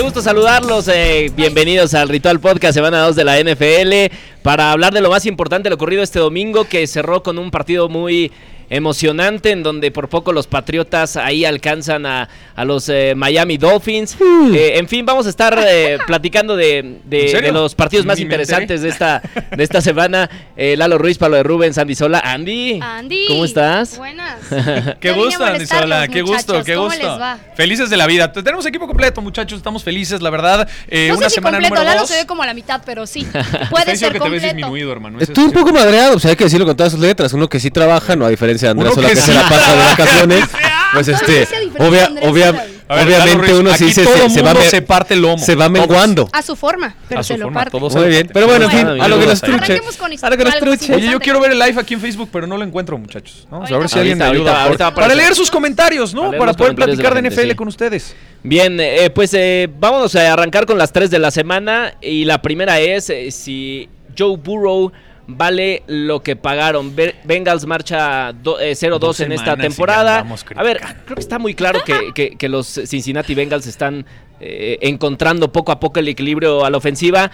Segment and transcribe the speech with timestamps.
[0.00, 0.88] Qué gusto saludarlos.
[0.88, 5.26] eh, bienvenidos al Ritual Podcast, semana 2 de la NFL, para hablar de lo más
[5.26, 8.32] importante lo ocurrido este domingo, que cerró con un partido muy
[8.70, 14.16] emocionante, en donde por poco los Patriotas ahí alcanzan a, a los eh, Miami Dolphins.
[14.54, 18.80] Eh, en fin, vamos a estar eh, platicando de, de- de los partidos más interesantes
[18.82, 19.20] de esta,
[19.54, 20.30] de esta semana.
[20.56, 22.20] Eh, Lalo Ruiz, Pablo de Rubens, Andy Sola.
[22.24, 23.26] Andy, Andy.
[23.28, 23.98] ¿cómo estás?
[23.98, 24.38] Buenas.
[25.00, 27.02] Qué gusto, Andy Sola, qué gusto, qué ¿Cómo gusto.
[27.02, 27.38] les va?
[27.56, 28.30] Felices de la vida.
[28.32, 30.68] Te- Tenemos equipo completo, muchachos, estamos felices, la verdad.
[30.88, 33.06] Eh, no una sé si semana completo, Lalo se ve como a la mitad, pero
[33.06, 33.26] sí.
[33.70, 34.46] Puede ser que te ves completo.
[34.56, 35.18] disminuido, hermano.
[35.18, 37.32] Eso Estuvo es- un poco madreado, pues hay que decirlo con todas sus letras.
[37.32, 39.48] Uno que sí trabaja, no a diferencia de Andrés Sola que que, sí se la
[39.48, 40.44] pasa de vacaciones.
[40.92, 41.46] Pues ¿Cuál este,
[41.78, 45.22] obvia- obvia- ver, obviamente Ruiz, uno sí se, todo se, se va se parte el
[45.22, 45.38] lomo.
[45.38, 46.28] se va menguando.
[46.32, 47.78] A su forma, pero A se su lo forma, parte.
[47.78, 50.18] todos Muy bien, pero bueno, en fin, a lo que nos arranquemos truche.
[50.18, 50.92] con A lo que nos truche.
[50.96, 53.46] Oye, yo quiero ver el live aquí en Facebook, pero no lo encuentro, muchachos.
[53.48, 54.94] Vamos a ver si Ahorita, alguien me ahorita, ayuda.
[54.94, 56.32] para leer sus comentarios, ¿no?
[56.32, 57.54] Para poder platicar la de NFL sí.
[57.54, 58.16] con ustedes.
[58.42, 62.42] Bien, eh, pues eh, vámonos a arrancar con las tres de la semana y la
[62.42, 63.88] primera es eh, si
[64.18, 64.90] Joe Burrow
[65.36, 66.94] vale lo que pagaron.
[66.94, 70.18] Be- Bengals marcha do- eh, 0-2 Dos en esta temporada.
[70.60, 74.04] A ver, creo que está muy claro que, que- que los Cincinnati Bengals están
[74.40, 77.30] eh, encontrando poco a poco el equilibrio a la ofensiva.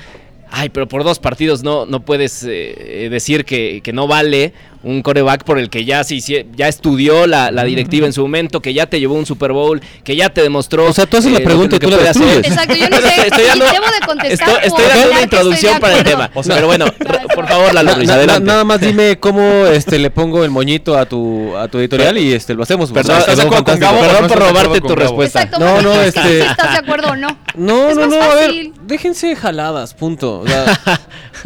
[0.50, 4.52] Ay, pero por dos partidos no, no puedes eh, decir que, que no vale
[4.86, 8.22] un coreback por el que ya, se hicie- ya estudió la, la directiva en su
[8.22, 10.84] momento, que ya te llevó un Super Bowl, que ya te demostró.
[10.86, 12.46] O sea, tú haces la eh, pregunta lo y que tú la puede hacer.
[12.46, 13.26] Exacto, yo no Estoy- sé.
[13.26, 14.48] estoy y dando- debo de contestar.
[14.48, 16.30] Estoy, estoy o dando ya una que introducción para el tema.
[16.34, 18.44] O sea, pero bueno, r- por favor, Lalo na- adelante.
[18.46, 22.32] nada más dime cómo este, le pongo el moñito a tu, a tu editorial y
[22.32, 22.92] este, lo hacemos.
[22.92, 25.42] Perdón, no por robarte tu respuesta.
[25.42, 27.36] Exacto, No, no, es que este- estás de acuerdo o no.
[27.56, 30.40] No, no, no, a ver, déjense jaladas, punto.
[30.40, 30.64] O sea,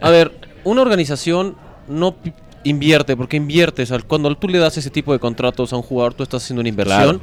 [0.02, 0.32] a ver,
[0.64, 1.56] una organización
[1.88, 2.16] no
[2.64, 6.22] invierte, porque inviertes, cuando tú le das ese tipo de contratos a un jugador, tú
[6.22, 7.20] estás haciendo una inversión,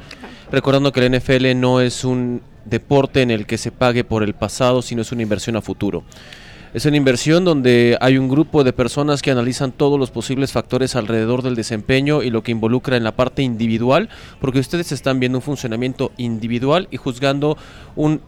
[0.52, 4.34] recordando que el NFL no es un deporte en el que se pague por el
[4.34, 6.03] pasado, sino es una inversión a futuro.
[6.74, 10.96] Es una inversión donde hay un grupo de personas que analizan todos los posibles factores
[10.96, 14.09] alrededor del desempeño y lo que involucra en la parte individual,
[14.42, 17.58] porque ustedes están viendo un funcionamiento individual y juzgando
[17.96, 18.22] un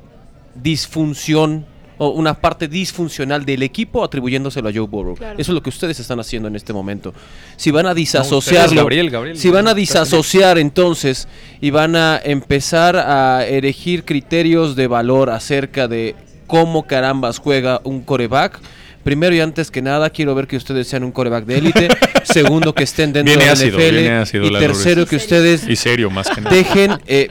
[0.56, 1.66] disfunción
[2.00, 5.16] o una parte disfuncional del equipo atribuyéndoselo a Joe Burrow.
[5.16, 5.38] Claro.
[5.38, 7.14] Eso es lo que ustedes están haciendo en este momento.
[7.58, 9.38] Si van a disasociarlo, Gabriel, Gabriel.
[9.38, 11.28] si van a disasociar entonces
[11.62, 16.16] y van a empezar a erigir criterios de valor acerca de
[16.48, 18.60] cómo carambas juega un coreback.
[19.04, 21.88] Primero y antes que nada, quiero ver que ustedes sean un coreback de élite.
[22.24, 23.92] Segundo, que estén dentro Viene del ácido, NFL.
[23.96, 26.56] viene ácido, y tercero, que ustedes Y serio, más que nada.
[26.56, 27.30] dejen eh,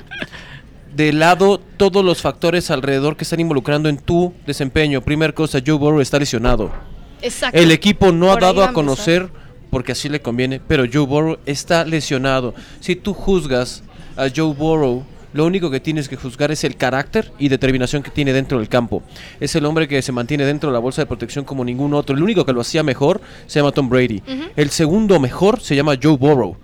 [0.98, 5.00] de lado todos los factores alrededor que están involucrando en tu desempeño.
[5.00, 6.72] Primer cosa, Joe Burrow está lesionado.
[7.22, 7.56] Exacto.
[7.56, 9.28] El equipo no ha Por dado a conocer
[9.70, 12.52] porque así le conviene, pero Joe Burrow está lesionado.
[12.80, 13.84] Si tú juzgas
[14.16, 15.04] a Joe Burrow,
[15.34, 18.68] lo único que tienes que juzgar es el carácter y determinación que tiene dentro del
[18.68, 19.04] campo.
[19.38, 22.16] Es el hombre que se mantiene dentro de la bolsa de protección como ningún otro.
[22.16, 24.20] El único que lo hacía mejor se llama Tom Brady.
[24.56, 26.56] El segundo mejor se llama Joe Burrow.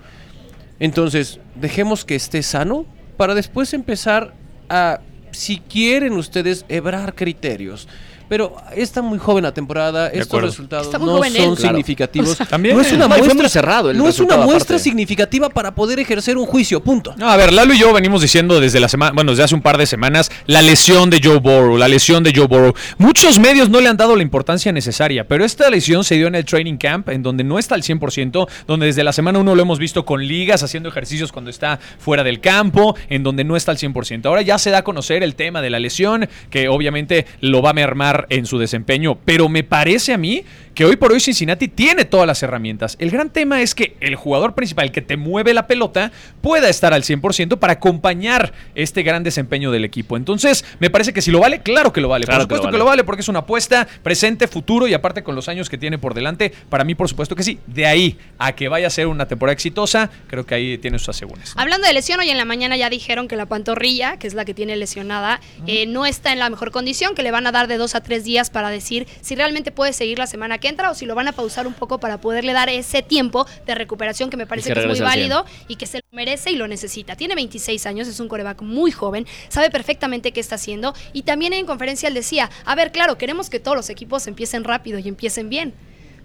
[0.81, 2.84] Entonces, dejemos que esté sano
[3.17, 4.35] para después empezar
[4.69, 7.89] a, si quieren ustedes, hebrar criterios.
[8.34, 10.49] Pero está muy joven la temporada, estos acuerdo.
[10.49, 11.56] resultados no son él.
[11.56, 12.37] Significativos.
[12.50, 12.75] También.
[12.75, 14.78] no es una muestra muy cerrado el no es una muestra aparte.
[14.81, 17.15] significativa para poder ejercer un juicio, punto.
[17.17, 19.62] No, a ver, Lalo y yo venimos diciendo desde la semana, bueno, desde hace un
[19.62, 22.75] par de semanas, la lesión de Joe Burrow, la lesión de Joe Burrow.
[22.99, 26.34] Muchos medios no le han dado la importancia necesaria, pero esta lesión se dio en
[26.34, 29.63] el training camp, en donde no está al 100%, donde desde la semana uno lo
[29.63, 33.71] hemos visto con ligas, haciendo ejercicios cuando está fuera del campo, en donde no está
[33.71, 34.27] al 100%.
[34.27, 37.71] Ahora ya se da a conocer el tema de la lesión, que obviamente lo va
[37.71, 40.44] a mermar en su desempeño, pero me parece a mí
[40.74, 42.97] que hoy por hoy Cincinnati tiene todas las herramientas.
[42.98, 46.10] El gran tema es que el jugador principal que te mueve la pelota
[46.41, 50.16] pueda estar al 100% para acompañar este gran desempeño del equipo.
[50.16, 52.26] Entonces, me parece que si lo vale, claro que lo vale.
[52.26, 54.94] Claro por que lo supuesto que lo vale porque es una apuesta presente, futuro y
[54.94, 57.60] aparte con los años que tiene por delante, para mí por supuesto que sí.
[57.66, 61.10] De ahí a que vaya a ser una temporada exitosa, creo que ahí tiene sus
[61.10, 61.53] asegúnes.
[61.56, 64.44] Hablando de lesión, hoy en la mañana ya dijeron que la pantorrilla, que es la
[64.44, 67.68] que tiene lesionada, eh, no está en la mejor condición, que le van a dar
[67.68, 70.91] de dos a tres días para decir si realmente puede seguir la semana que entra
[70.91, 74.31] o si lo van a pausar un poco para poderle dar ese tiempo de recuperación
[74.31, 75.28] que me parece que que, es muy regrese al 100.
[75.31, 77.16] válido y que se lo merece y lo necesita.
[77.16, 81.53] Tiene 26 años, es un coreback muy joven, sabe perfectamente qué está haciendo y también
[81.53, 85.09] en conferencia él decía, a ver, claro, queremos que todos los equipos empiecen rápido y
[85.09, 85.75] empiecen bien.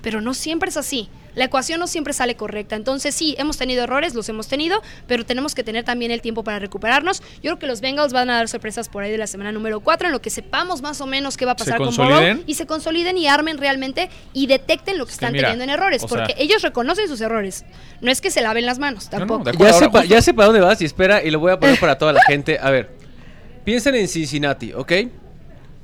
[0.02, 1.10] pero no siempre es así.
[1.40, 2.76] La ecuación no siempre sale correcta.
[2.76, 6.44] Entonces sí, hemos tenido errores, los hemos tenido, pero tenemos que tener también el tiempo
[6.44, 7.22] para recuperarnos.
[7.36, 9.80] Yo creo que los Bengals van a dar sorpresas por ahí de la semana número
[9.80, 12.56] 4, en lo que sepamos más o menos qué va a pasar con Burrow y
[12.56, 16.62] se consoliden y armen realmente y detecten lo que están teniendo en errores, porque ellos
[16.62, 17.64] reconocen sus errores.
[18.02, 19.50] No es que se laven las manos, tampoco.
[19.54, 21.98] ya, sepa, ya sé para dónde vas y espera, y lo voy a poner para
[21.98, 22.60] toda la gente.
[22.62, 22.90] A ver,
[23.64, 24.92] piensen en Cincinnati, ¿ok?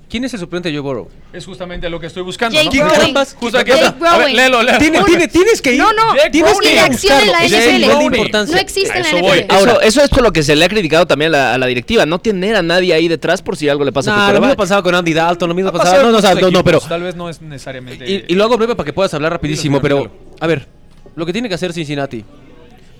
[0.09, 1.09] ¿Quién es el suplente de Joe Burrow?
[1.33, 2.55] Es justamente lo que estoy buscando.
[2.55, 3.25] Jake ¿no?
[3.39, 3.95] Justo aquí está.
[4.13, 4.77] A ver, léelo, léelo.
[4.77, 5.79] Tienes, tienes, que ir.
[5.79, 6.15] No, no.
[6.15, 7.23] Jake tienes que ir a buscarlo.
[7.23, 8.51] en la Jake NFL.
[8.51, 9.51] No existe en la NFL.
[9.53, 11.65] Ahora, eso es por lo que se le ha criticado también a la, a la
[11.65, 14.31] directiva, no tener a nadie ahí detrás por si algo le pasa a tu Nah,
[14.33, 16.03] lo mismo pasaba con Andy Dalton, lo mismo Ha pasaba.
[16.03, 16.79] No, no, o sea, con no, no, pero.
[16.79, 18.09] Tal vez no es necesariamente.
[18.09, 20.11] Y, y lo hago breve para que puedas hablar rapidísimo, pero.
[20.39, 20.67] A ver,
[21.15, 22.23] lo que tiene que hacer Cincinnati.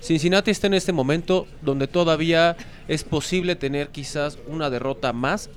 [0.00, 2.56] Cincinnati está en este momento donde todavía
[2.86, 5.50] es posible tener quizás una derrota más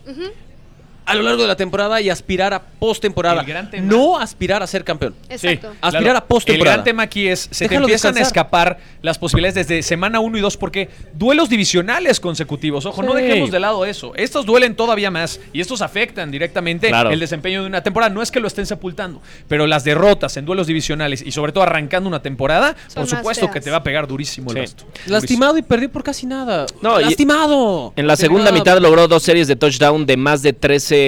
[1.10, 3.44] a lo largo de la temporada y aspirar a postemporada.
[3.82, 5.16] No aspirar a ser campeón.
[5.30, 5.74] Exacto.
[5.82, 6.72] Aspirar a postemporada.
[6.72, 10.38] El gran tema aquí es, se te empiezan a escapar las posibilidades desde semana 1
[10.38, 12.86] y 2 porque duelos divisionales consecutivos.
[12.86, 13.22] Ojo, no Sí.
[13.24, 14.14] dejemos de lado eso.
[14.16, 17.10] Estos duelen todavía más y estos afectan directamente Claro.
[17.12, 18.14] el desempeño de una temporada.
[18.14, 21.64] No es que lo estén sepultando, pero las derrotas en duelos divisionales y sobre todo
[21.64, 23.54] arrancando una temporada, Son por supuesto feas.
[23.54, 24.58] que te va a pegar durísimo Sí.
[24.58, 24.84] el resto.
[25.08, 26.66] Lastimado y perdió por casi nada.
[26.82, 27.94] No, Lastimado.
[27.96, 28.76] En la segunda Lastimado.
[28.78, 30.99] mitad logró dos series de touchdown de más de 13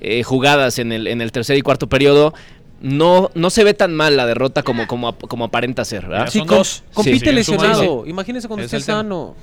[0.00, 2.34] eh, jugadas en el, en el tercer y cuarto periodo.
[2.82, 6.28] No, no se ve tan mal la derrota como, como, como aparenta ser, ¿verdad?
[6.30, 6.82] Sí, com- dos.
[6.94, 8.06] compite Sí, sí, lesionado.
[8.06, 9.34] Imagínense cuando Es esté sano.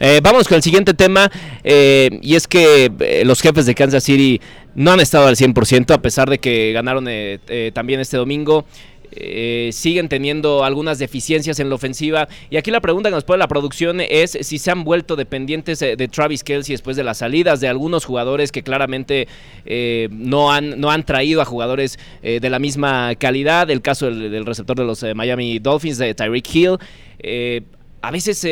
[0.00, 1.30] Eh, vamos con el siguiente tema,
[1.62, 4.40] eh, y es que eh, los jefes de Kansas City
[4.74, 8.64] no han estado al 100%, a pesar de que ganaron eh, eh, también este domingo.
[9.12, 12.28] Eh, siguen teniendo algunas deficiencias en la ofensiva.
[12.50, 15.80] Y aquí la pregunta que nos pone la producción es si se han vuelto dependientes
[15.82, 19.28] eh, de Travis Kelsey después de las salidas de algunos jugadores que claramente
[19.64, 23.70] eh, no, han, no han traído a jugadores eh, de la misma calidad.
[23.70, 26.78] El caso del, del receptor de los Miami Dolphins, de Tyreek Hill.
[28.00, 28.46] A veces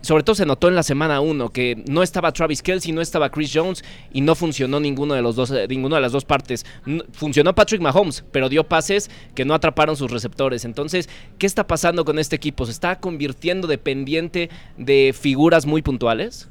[0.00, 3.30] sobre todo se notó en la semana 1 que no estaba Travis Kelsey, no estaba
[3.30, 6.64] Chris Jones y no funcionó ninguno de los dos, eh, ninguna de las dos partes.
[7.12, 10.64] Funcionó Patrick Mahomes, pero dio pases que no atraparon sus receptores.
[10.64, 11.08] Entonces,
[11.38, 12.66] ¿qué está pasando con este equipo?
[12.66, 16.48] ¿Se está convirtiendo dependiente de figuras muy puntuales?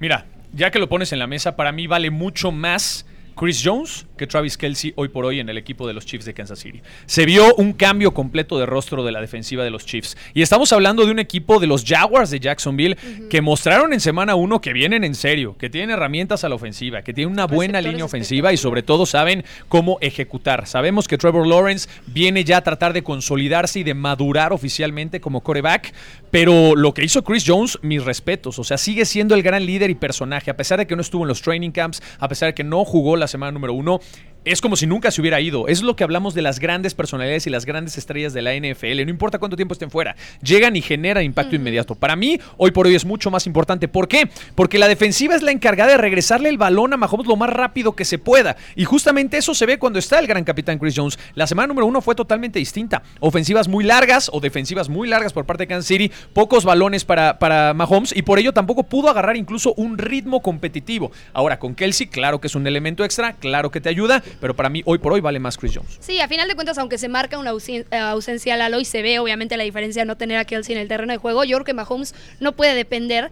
[0.00, 4.06] Mira, ya que lo pones en la mesa, para mí vale mucho más Chris Jones
[4.16, 6.80] que Travis Kelsey hoy por hoy en el equipo de los Chiefs de Kansas City.
[7.06, 10.16] Se vio un cambio completo de rostro de la defensiva de los Chiefs.
[10.32, 12.96] Y estamos hablando de un equipo de los Jaguars de Jacksonville
[13.28, 17.02] que mostraron en semana 1 que vienen en serio, que tienen herramientas a la ofensiva,
[17.02, 20.66] que tienen una buena Receptores línea ofensiva y sobre todo saben cómo ejecutar.
[20.66, 25.42] Sabemos que Trevor Lawrence viene ya a tratar de consolidarse y de madurar oficialmente como
[25.42, 25.92] coreback,
[26.30, 29.90] pero lo que hizo Chris Jones, mis respetos, o sea, sigue siendo el gran líder
[29.90, 32.54] y personaje, a pesar de que no estuvo en los training camps, a pesar de
[32.54, 33.98] que no jugó la semana número uno.
[34.44, 35.68] Es como si nunca se hubiera ido.
[35.68, 39.04] Es lo que hablamos de las grandes personalidades y las grandes estrellas de la NFL.
[39.04, 40.16] No importa cuánto tiempo estén fuera.
[40.42, 41.94] Llegan y generan impacto inmediato.
[41.94, 43.86] Para mí, hoy por hoy es mucho más importante.
[43.86, 44.28] ¿Por qué?
[44.56, 47.92] Porque la defensiva es la encargada de regresarle el balón a Mahomes lo más rápido
[47.92, 48.56] que se pueda.
[48.74, 51.20] Y justamente eso se ve cuando está el gran capitán Chris Jones.
[51.36, 53.04] La semana número uno fue totalmente distinta.
[53.20, 56.10] Ofensivas muy largas o defensivas muy largas por parte de Kansas City.
[56.32, 61.12] Pocos balones para, para Mahomes y por ello tampoco pudo agarrar incluso un ritmo competitivo.
[61.32, 64.68] Ahora con Kelsey, claro que es un elemento extra, claro que te ayuda, pero para
[64.68, 65.98] mí hoy por hoy vale más Chris Jones.
[66.00, 69.02] Sí, a final de cuentas, aunque se marca una eh, ausencia a Lalo y se
[69.02, 71.56] ve obviamente la diferencia de no tener a Kelsey en el terreno de juego, yo
[71.56, 73.30] creo que Mahomes no puede depender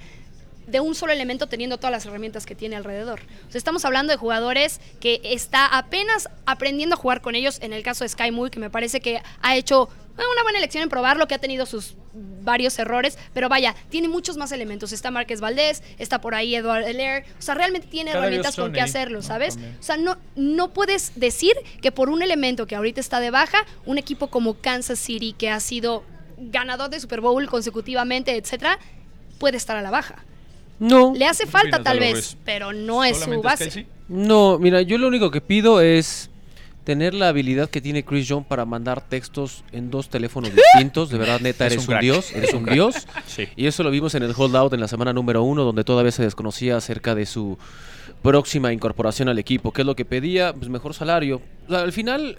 [0.71, 3.21] de un solo elemento teniendo todas las herramientas que tiene alrededor.
[3.49, 7.73] O sea, estamos hablando de jugadores que está apenas aprendiendo a jugar con ellos, en
[7.73, 10.83] el caso de Sky Moore, que me parece que ha hecho eh, una buena elección
[10.83, 14.93] en probarlo, que ha tenido sus varios errores, pero vaya, tiene muchos más elementos.
[14.93, 18.73] Está Márquez Valdés, está por ahí Edward Heller, o sea, realmente tiene Cada herramientas con
[18.73, 19.23] qué hacerlo, ¿no?
[19.23, 19.55] ¿sabes?
[19.55, 19.77] También.
[19.79, 23.65] O sea, no, no puedes decir que por un elemento que ahorita está de baja,
[23.87, 26.05] un equipo como Kansas City, que ha sido
[26.39, 28.79] ganador de Super Bowl consecutivamente, etcétera,
[29.39, 30.25] puede estar a la baja.
[30.81, 31.13] No.
[31.15, 32.37] Le hace ¿Qué falta tal vez, Ruiz?
[32.45, 33.87] pero no es su ¿Solamente base.
[34.09, 36.29] No, mira, yo lo único que pido es
[36.83, 41.11] tener la habilidad que tiene Chris Jones para mandar textos en dos teléfonos distintos.
[41.11, 43.07] De verdad, neta, Es eres un dios, eres un dios.
[43.27, 43.47] Sí.
[43.55, 46.23] Y eso lo vimos en el holdout en la semana número uno, donde todavía se
[46.25, 47.57] desconocía acerca de su
[48.23, 49.73] próxima incorporación al equipo.
[49.73, 50.53] ¿Qué es lo que pedía?
[50.53, 51.41] Pues mejor salario.
[51.69, 52.39] O sea, al final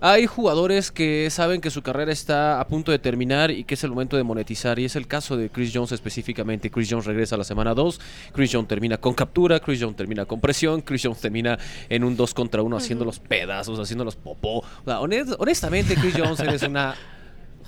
[0.00, 3.84] hay jugadores que saben que su carrera está a punto de terminar y que es
[3.84, 4.78] el momento de monetizar.
[4.78, 6.70] Y es el caso de Chris Jones específicamente.
[6.70, 8.00] Chris Jones regresa a la semana 2.
[8.32, 9.60] Chris Jones termina con captura.
[9.60, 10.80] Chris Jones termina con presión.
[10.80, 14.58] Chris Jones termina en un 2 contra 1 haciendo los pedazos, haciendo los popó.
[14.58, 16.94] O sea, honest- honestamente, Chris Jones eres una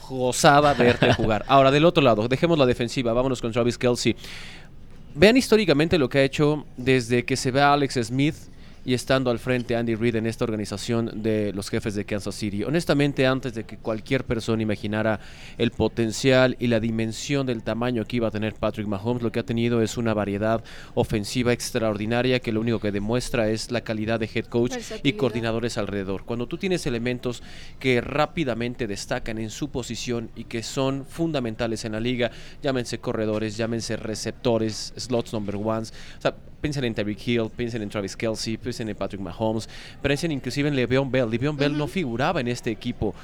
[0.08, 1.44] gozada verte jugar.
[1.48, 3.12] Ahora, del otro lado, dejemos la defensiva.
[3.12, 4.16] Vámonos con Travis Kelsey.
[5.14, 8.34] Vean históricamente lo que ha hecho desde que se ve a Alex Smith
[8.84, 12.64] y estando al frente Andy Reid en esta organización de los jefes de Kansas City.
[12.64, 15.20] Honestamente, antes de que cualquier persona imaginara
[15.58, 19.40] el potencial y la dimensión del tamaño que iba a tener Patrick Mahomes, lo que
[19.40, 24.20] ha tenido es una variedad ofensiva extraordinaria que lo único que demuestra es la calidad
[24.20, 26.24] de head coach y coordinadores alrededor.
[26.24, 27.42] Cuando tú tienes elementos
[27.78, 32.30] que rápidamente destacan en su posición y que son fundamentales en la liga,
[32.62, 37.90] llámense corredores, llámense receptores, slots number ones, o sea, piensen en Tyreek Hill, piensen en
[37.90, 39.68] Travis Kelsey, piensen en Patrick Mahomes,
[40.00, 41.28] piensen inclusive en Le'Veon Bell.
[41.28, 43.14] Le'Veon Bell no figuraba en este equipo.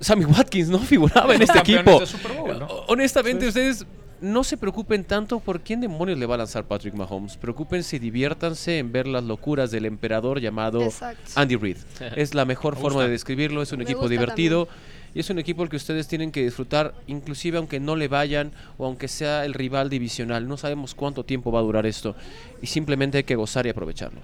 [0.00, 2.00] Sammy Watkins no figuraba en este equipo.
[2.00, 2.66] de Super Bowl, ¿no?
[2.66, 3.86] O- Honestamente, ustedes
[4.20, 7.36] no se preocupen tanto por quién demonios le va a lanzar Patrick Mahomes.
[7.36, 11.32] Preocúpense y diviértanse en ver las locuras del emperador llamado Exacto.
[11.34, 11.78] Andy Reid.
[12.16, 13.62] Es la mejor Me forma de describirlo.
[13.62, 14.68] Es un Me equipo divertido.
[15.14, 18.52] Y es un equipo al que ustedes tienen que disfrutar, inclusive aunque no le vayan
[18.78, 20.48] o aunque sea el rival divisional.
[20.48, 22.16] No sabemos cuánto tiempo va a durar esto.
[22.62, 24.20] Y simplemente hay que gozar y aprovecharlo.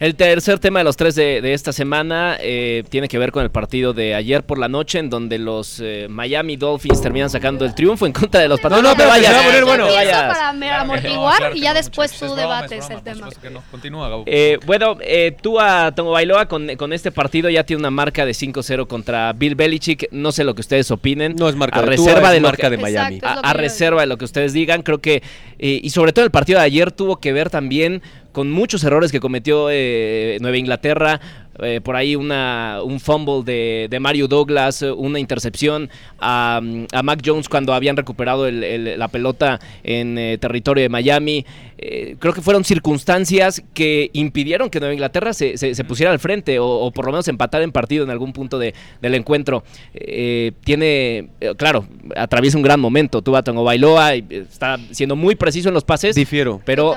[0.00, 3.42] El tercer tema de los tres de, de esta semana eh, tiene que ver con
[3.42, 7.64] el partido de ayer por la noche, en donde los eh, Miami Dolphins terminan sacando
[7.64, 8.90] el triunfo en contra de los Patriotas.
[8.92, 9.84] no, pero te se va a poner no bueno.
[9.86, 10.22] vayas.
[10.36, 13.28] para Claro no, amortiguar claro y ya no, después tú debates broma, el tema.
[13.50, 13.62] no.
[13.72, 14.22] Continúa, Gabo.
[14.26, 18.32] Eh, bueno, eh, Tua Tongo Bailoa con, con este partido ya tiene una marca de
[18.32, 20.06] 5-0 contra Bill Belichick.
[20.12, 21.34] No sé lo que ustedes opinen.
[21.34, 23.16] No es marca a de reserva es de marca que- de Miami.
[23.16, 23.40] Exacto.
[23.40, 25.24] a, a a reserva de lo que ustedes digan, creo que,
[25.58, 28.00] eh, y sobre todo el partido de ayer tuvo que ver también
[28.38, 31.20] con muchos errores que cometió eh, Nueva Inglaterra,
[31.60, 36.60] eh, por ahí una, un fumble de, de Mario Douglas, una intercepción a,
[36.92, 41.44] a Mac Jones cuando habían recuperado el- el- la pelota en eh, territorio de Miami.
[41.80, 46.18] Eh, creo que fueron circunstancias que impidieron que Nueva Inglaterra se, se- se pusiera al
[46.18, 49.62] frente o, o por lo menos empatar en partido en algún punto de- del encuentro.
[49.94, 51.86] Eh, tiene, eh, claro,
[52.16, 53.22] atraviesa un gran momento.
[53.22, 56.60] Tuvo a Tongo Bailoa y está siendo muy preciso en los pases, Difiero.
[56.64, 56.94] pero,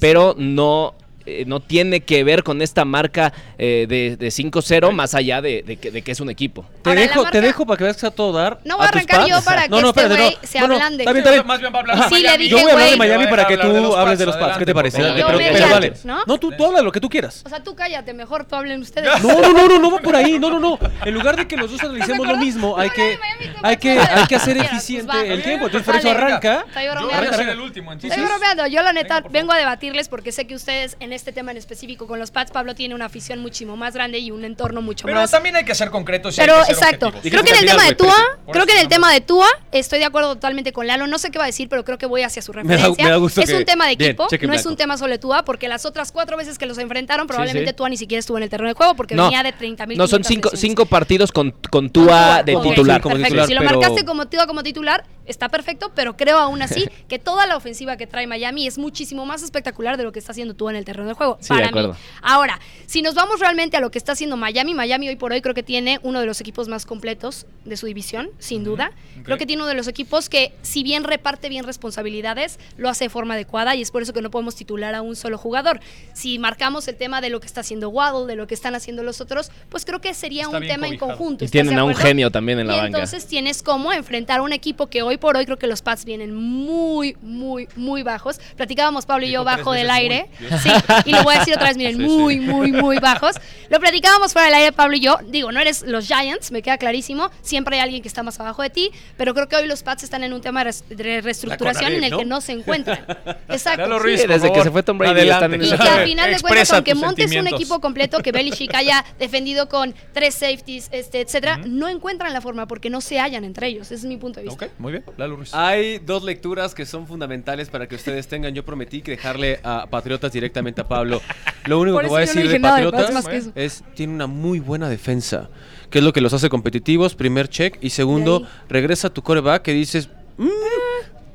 [0.00, 0.94] pero no,
[1.28, 5.62] eh, no tiene que ver con esta marca eh, de, de 5-0 más allá de,
[5.62, 6.64] de que, de que es un equipo.
[6.82, 8.58] Te Ahora, dejo, marca- te dejo para que veas que está todo dar.
[8.64, 10.46] No voy a tus arrancar yo para que no, no, este güey no.
[10.48, 11.02] se ablande.
[11.04, 11.46] Está bien, está bien.
[11.46, 12.44] Más bien va a hablar Sí, de le Miami.
[12.44, 12.96] dije, Yo voy a hablar de.
[12.96, 14.58] Miami para que tú hables de los Pats.
[14.58, 14.98] ¿Qué te parece?
[15.02, 15.92] pero, dale.
[16.04, 16.24] ¿no?
[16.26, 17.42] No, tú, habla lo que tú quieras.
[17.44, 19.08] O sea, tú cállate, mejor tú hablen ustedes.
[19.22, 20.38] No, no, no, no, no va por ahí.
[20.38, 20.78] No, no, no.
[21.04, 23.18] En lugar de que los dos analicemos lo mismo, hay que,
[23.62, 25.34] hay que, hay que hacer eficiente pues va.
[25.34, 25.66] el tiempo.
[25.66, 26.64] Entonces, por eso arranca.
[26.68, 27.06] Estoy Yo bromeando.
[27.06, 28.18] voy a ser Arranca, el último, entonces.
[28.18, 28.66] Estoy bromeando.
[28.66, 32.06] Yo la neta vengo a debatirles porque sé que ustedes en este tema en específico
[32.06, 35.20] con los Pats, Pablo tiene una afición muchísimo más grande y un entorno mucho Pero
[35.20, 36.36] más también hay que ser concretos.
[36.36, 37.12] y hay Pero que ser exacto.
[37.22, 38.16] Creo que en el tema de Tua,
[38.50, 41.06] creo que en el tema de Tua estoy de acuerdo totalmente con Lalo.
[41.06, 43.04] No sé qué va a decir, pero creo que voy hacia su referencia.
[43.04, 45.18] me da gusto es que- un tema de equipo, no es un tema solo de
[45.18, 47.76] Tua, porque las otras cuatro veces que los enfrentaron, probablemente sí.
[47.76, 49.98] Tua ni siquiera estuvo en el terreno de juego porque No, venía de 30 mil.
[49.98, 53.00] no son cinco, cinco partidos con, con Tua de titular.
[53.02, 53.24] como perfecto.
[53.34, 56.88] titular, si lo pero- marcaste como Tua como titular, está perfecto, pero creo aún así
[57.08, 60.32] que toda la ofensiva que trae Miami es muchísimo más espectacular de lo que está
[60.32, 61.38] haciendo Tua en el terreno de juego.
[61.40, 61.92] Sí, para de acuerdo.
[61.92, 61.98] mí.
[62.22, 65.40] Ahora, si nos vamos realmente a lo que está haciendo Miami, Miami hoy por hoy
[65.40, 68.92] creo que tiene uno de los equipos más completos de su división, sin duda.
[69.24, 73.04] Creo que tiene uno de los equipos que, si bien reparte bien responsabilidades, lo hace
[73.04, 75.80] de forma adecuada y es por eso que no podemos titular a un solo jugador.
[76.14, 79.02] Si marcamos el tema de lo que está haciendo Waddle, de lo que están haciendo
[79.02, 81.44] los otros, pues creo que sería Está un tema en conjunto.
[81.44, 82.98] Y ¿estás tienen a un genio también en la y banca.
[82.98, 86.04] entonces tienes cómo enfrentar a un equipo que hoy por hoy creo que los Pats
[86.04, 88.40] vienen muy, muy, muy bajos.
[88.56, 90.28] Platicábamos Pablo y yo Dijo bajo del aire.
[90.40, 90.70] muy, Sí,
[91.04, 92.40] y lo voy a decir otra vez, miren, Sí, muy, sí.
[92.40, 93.36] muy, muy bajos.
[93.70, 95.18] Lo platicábamos fuera del aire, Pablo y yo.
[95.28, 97.30] Digo, no eres los Giants, me queda clarísimo.
[97.42, 100.02] Siempre hay alguien que está más abajo de ti, pero creo que hoy los Pats
[100.04, 102.18] están en un tema de res- de reestructuración en el ¿no?
[102.18, 103.04] que no se encuentran.
[103.48, 103.98] Exacto.
[103.98, 106.40] Ruiz, Sí, desde que se fue Tom Brady están en y que al final de
[106.40, 111.58] cuentas, aunque montes un equipo completo, que Belichick haya defendido con tres safeties, este, etcétera,
[111.58, 113.86] no encuentran la forma porque no se hallan entre ellos.
[113.86, 114.66] Ese es mi punto de vista.
[114.66, 115.04] Ok, muy bien.
[115.16, 115.54] Lalo Ruiz.
[115.54, 118.54] Hay dos lecturas que son fundamentales para que ustedes tengan.
[118.54, 121.20] Yo prometí que dejarle a Patriotas directamente a Pablo.
[121.66, 123.52] Lo único Por que voy a yo no decir de Patriotas Pats más que eso.
[123.54, 125.48] es tiene una muy buena defensa,
[125.90, 127.14] que es lo que los hace competitivos.
[127.14, 130.08] Primer check y segundo regresa tu coreback que dices.
[130.36, 130.48] "Mm,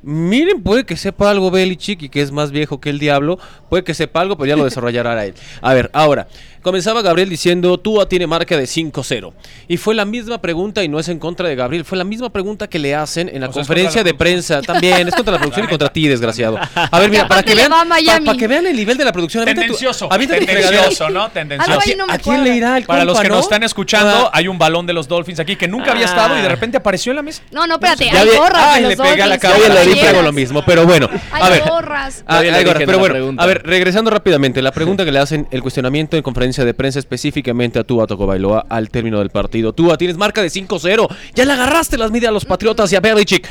[0.06, 3.40] Miren, puede que sepa algo Belichick y que es más viejo que el diablo.
[3.70, 5.34] Puede que sepa algo, pero ya lo desarrollará él.
[5.62, 6.28] A ver, ahora,
[6.64, 9.34] comenzaba Gabriel diciendo, Tua tiene marca de 5-0.
[9.68, 12.32] Y fue la misma pregunta, y no es en contra de Gabriel, fue la misma
[12.32, 14.62] pregunta que le hacen en la O sea, es conferencia de prensa.
[14.62, 16.58] También, es contra la producción y contra ti, desgraciado.
[16.76, 19.12] A ver, mira, para que, vean, a para, para que vean el nivel de la
[19.12, 19.46] producción.
[19.46, 20.10] Tendencioso.
[20.10, 20.18] tu.
[20.18, 21.30] Tendencioso, ¿no?
[21.30, 21.80] Tendencioso.
[21.86, 23.36] ahí no ¿A quién le irá el Para los que no?
[23.36, 26.42] nos están escuchando, hay un balón de los Dolphins aquí que nunca había estado y
[26.42, 27.42] de repente apareció en la mesa.
[27.52, 29.70] No, no, espérate, hay gorras Ay, le pegué a la cabeza.
[29.70, 30.12] le di playeras.
[30.12, 31.10] pego lo mismo, pero bueno.
[31.32, 31.70] A Hay ver.
[31.70, 32.24] gorras.
[32.28, 32.42] Ah,
[32.78, 36.53] pero bueno, a ver, regresando rápidamente, la pregunta que le hacen el cuestionamiento en conferencia
[36.62, 39.74] de prensa específicamente a Tua Bailoa al término del partido.
[39.74, 43.00] Tua, tienes marca de 5-0, ya le agarraste las medias a los Patriotas y a
[43.00, 43.48] Belichick.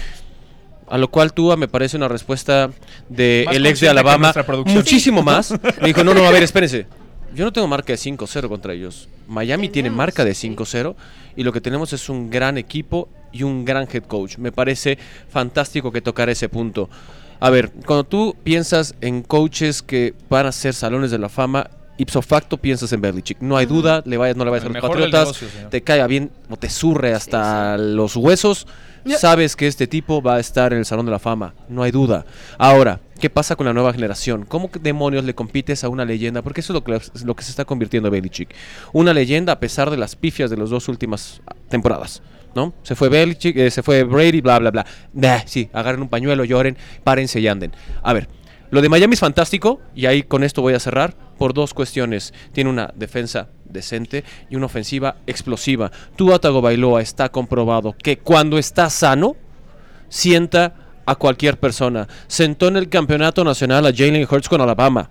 [0.88, 2.71] A lo cual Tua me parece una respuesta
[3.09, 4.32] de Más el ex de Alabama
[4.66, 5.50] muchísimo más.
[5.80, 6.87] Me dijo, no, no, a ver, espérense.
[7.35, 9.09] Yo no tengo marca de 5-0 contra ellos.
[9.26, 10.50] Miami tiene marca de sí.
[10.50, 10.94] 5-0
[11.35, 14.37] y lo que tenemos es un gran equipo y un gran head coach.
[14.37, 14.99] Me parece
[15.30, 16.90] fantástico que tocar ese punto.
[17.40, 21.71] A ver, cuando tú piensas en coaches que van a ser salones de la fama,
[21.99, 23.39] ipso facto piensas en Belichick.
[23.41, 26.07] No hay duda, le vayas, no le vayas El a los Patriotas, negocio, te caiga
[26.07, 28.67] bien o te surre hasta los huesos.
[29.19, 31.91] Sabes que este tipo va a estar en el Salón de la Fama, no hay
[31.91, 32.25] duda.
[32.57, 34.45] Ahora, ¿qué pasa con la nueva generación?
[34.47, 36.43] ¿Cómo demonios le compites a una leyenda?
[36.43, 38.55] Porque eso es lo que, es lo que se está convirtiendo Belichick.
[38.93, 42.23] Una leyenda a pesar de las pifias de las dos últimas temporadas.
[42.55, 42.75] ¿No?
[42.83, 44.87] Se fue Belichick, eh, se fue Brady, bla, bla, bla.
[45.15, 47.73] Nah, sí, agarren un pañuelo, lloren, párense y anden.
[48.03, 48.29] A ver,
[48.73, 52.33] lo de Miami es fantástico y ahí con esto voy a cerrar por dos cuestiones.
[52.52, 55.93] Tiene una defensa decente y una ofensiva explosiva.
[56.17, 59.37] Tua Tagovailoa está comprobado que cuando está sano
[60.09, 60.73] sienta
[61.05, 62.09] a cualquier persona.
[62.29, 65.11] Sentó en el campeonato nacional a Jalen Hurts con Alabama.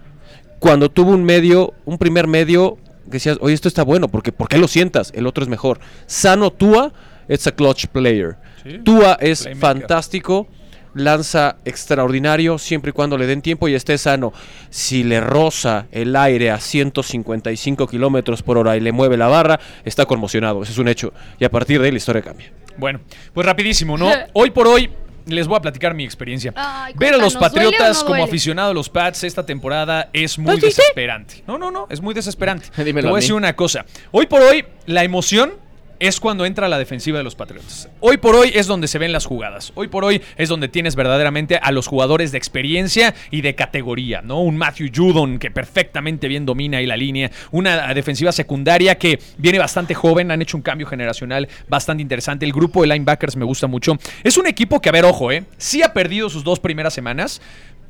[0.58, 4.48] Cuando tuvo un medio, un primer medio que decías, oye, esto está bueno, porque ¿por
[4.48, 5.12] qué lo sientas?
[5.14, 5.80] El otro es mejor.
[6.08, 6.94] Sano Tua,
[7.30, 8.38] it's a clutch player.
[8.64, 8.80] Sí.
[8.80, 9.62] Tua es Playmaker.
[9.62, 10.48] fantástico,
[10.94, 14.34] lanza extraordinario siempre y cuando le den tiempo y esté sano.
[14.70, 19.60] Si le roza el aire a 155 kilómetros por hora y le mueve la barra,
[19.86, 20.64] está conmocionado.
[20.64, 21.14] Ese es un hecho.
[21.40, 22.52] Y a partir de ahí la historia cambia.
[22.78, 23.02] Bueno,
[23.34, 24.12] pues rapidísimo, ¿no?
[24.34, 24.90] Hoy por hoy
[25.26, 26.54] les voy a platicar mi experiencia.
[26.56, 29.46] Ay, Ver a los cuéntanos, ¿duele o Patriotas no como aficionado a los Pats esta
[29.46, 30.68] temporada es muy ¿Sí, sí?
[30.68, 31.44] desesperante.
[31.48, 32.68] No, no, no, es muy desesperante.
[32.84, 33.86] Dímelo Te voy a decir una cosa.
[34.12, 35.54] Hoy por hoy, la emoción
[36.02, 37.88] es cuando entra la defensiva de los Patriotas.
[38.00, 39.72] Hoy por hoy es donde se ven las jugadas.
[39.76, 44.24] Hoy por hoy es donde tienes verdaderamente a los jugadores de experiencia y de categoría,
[44.24, 44.42] ¿no?
[44.42, 47.30] Un Matthew Judon que perfectamente bien domina ahí la línea.
[47.52, 50.32] Una defensiva secundaria que viene bastante joven.
[50.32, 52.46] Han hecho un cambio generacional bastante interesante.
[52.46, 53.96] El grupo de linebackers me gusta mucho.
[54.24, 55.44] Es un equipo que, a ver, ojo, ¿eh?
[55.58, 57.42] Sí ha perdido sus dos primeras semanas.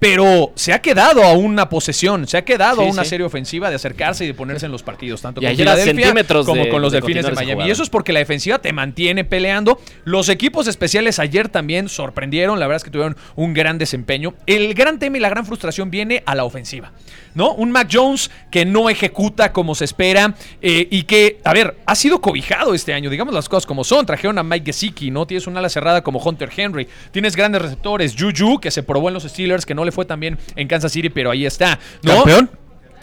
[0.02, 3.12] Pero se ha quedado a una posesión, se ha quedado Sí, a una sí.
[3.12, 6.12] serie ofensiva de acercarse y de ponerse en los partidos, tanto Y con Filadelfia
[6.44, 7.68] como de- con los de Delfines de Miami.
[7.68, 9.80] Y eso es porque la defensiva te mantiene peleando.
[10.04, 12.60] Los equipos especiales ayer también sorprendieron.
[12.60, 14.34] La verdad es que tuvieron un gran desempeño.
[14.48, 16.92] El gran tema y la gran frustración viene a la ofensiva.
[17.34, 17.54] ¿No?
[17.54, 21.96] Un Mac Jones que no ejecuta como se espera eh, y que, a ver, ha
[21.96, 23.10] sido cobijado este año.
[23.12, 24.06] Digamos las cosas como son.
[24.06, 25.26] Trajeron a Mike Gesicki, ¿no?
[25.28, 26.88] Tienes un ala cerrada como Hunter Henry.
[27.12, 28.16] Tienes grandes receptores.
[28.20, 30.92] Juju, que se probó en los Steelers, que no le fue tan bien en Kansas
[30.92, 31.80] City, pero ahí está.
[32.04, 32.16] ¿no?
[32.18, 32.50] ¿Campeón?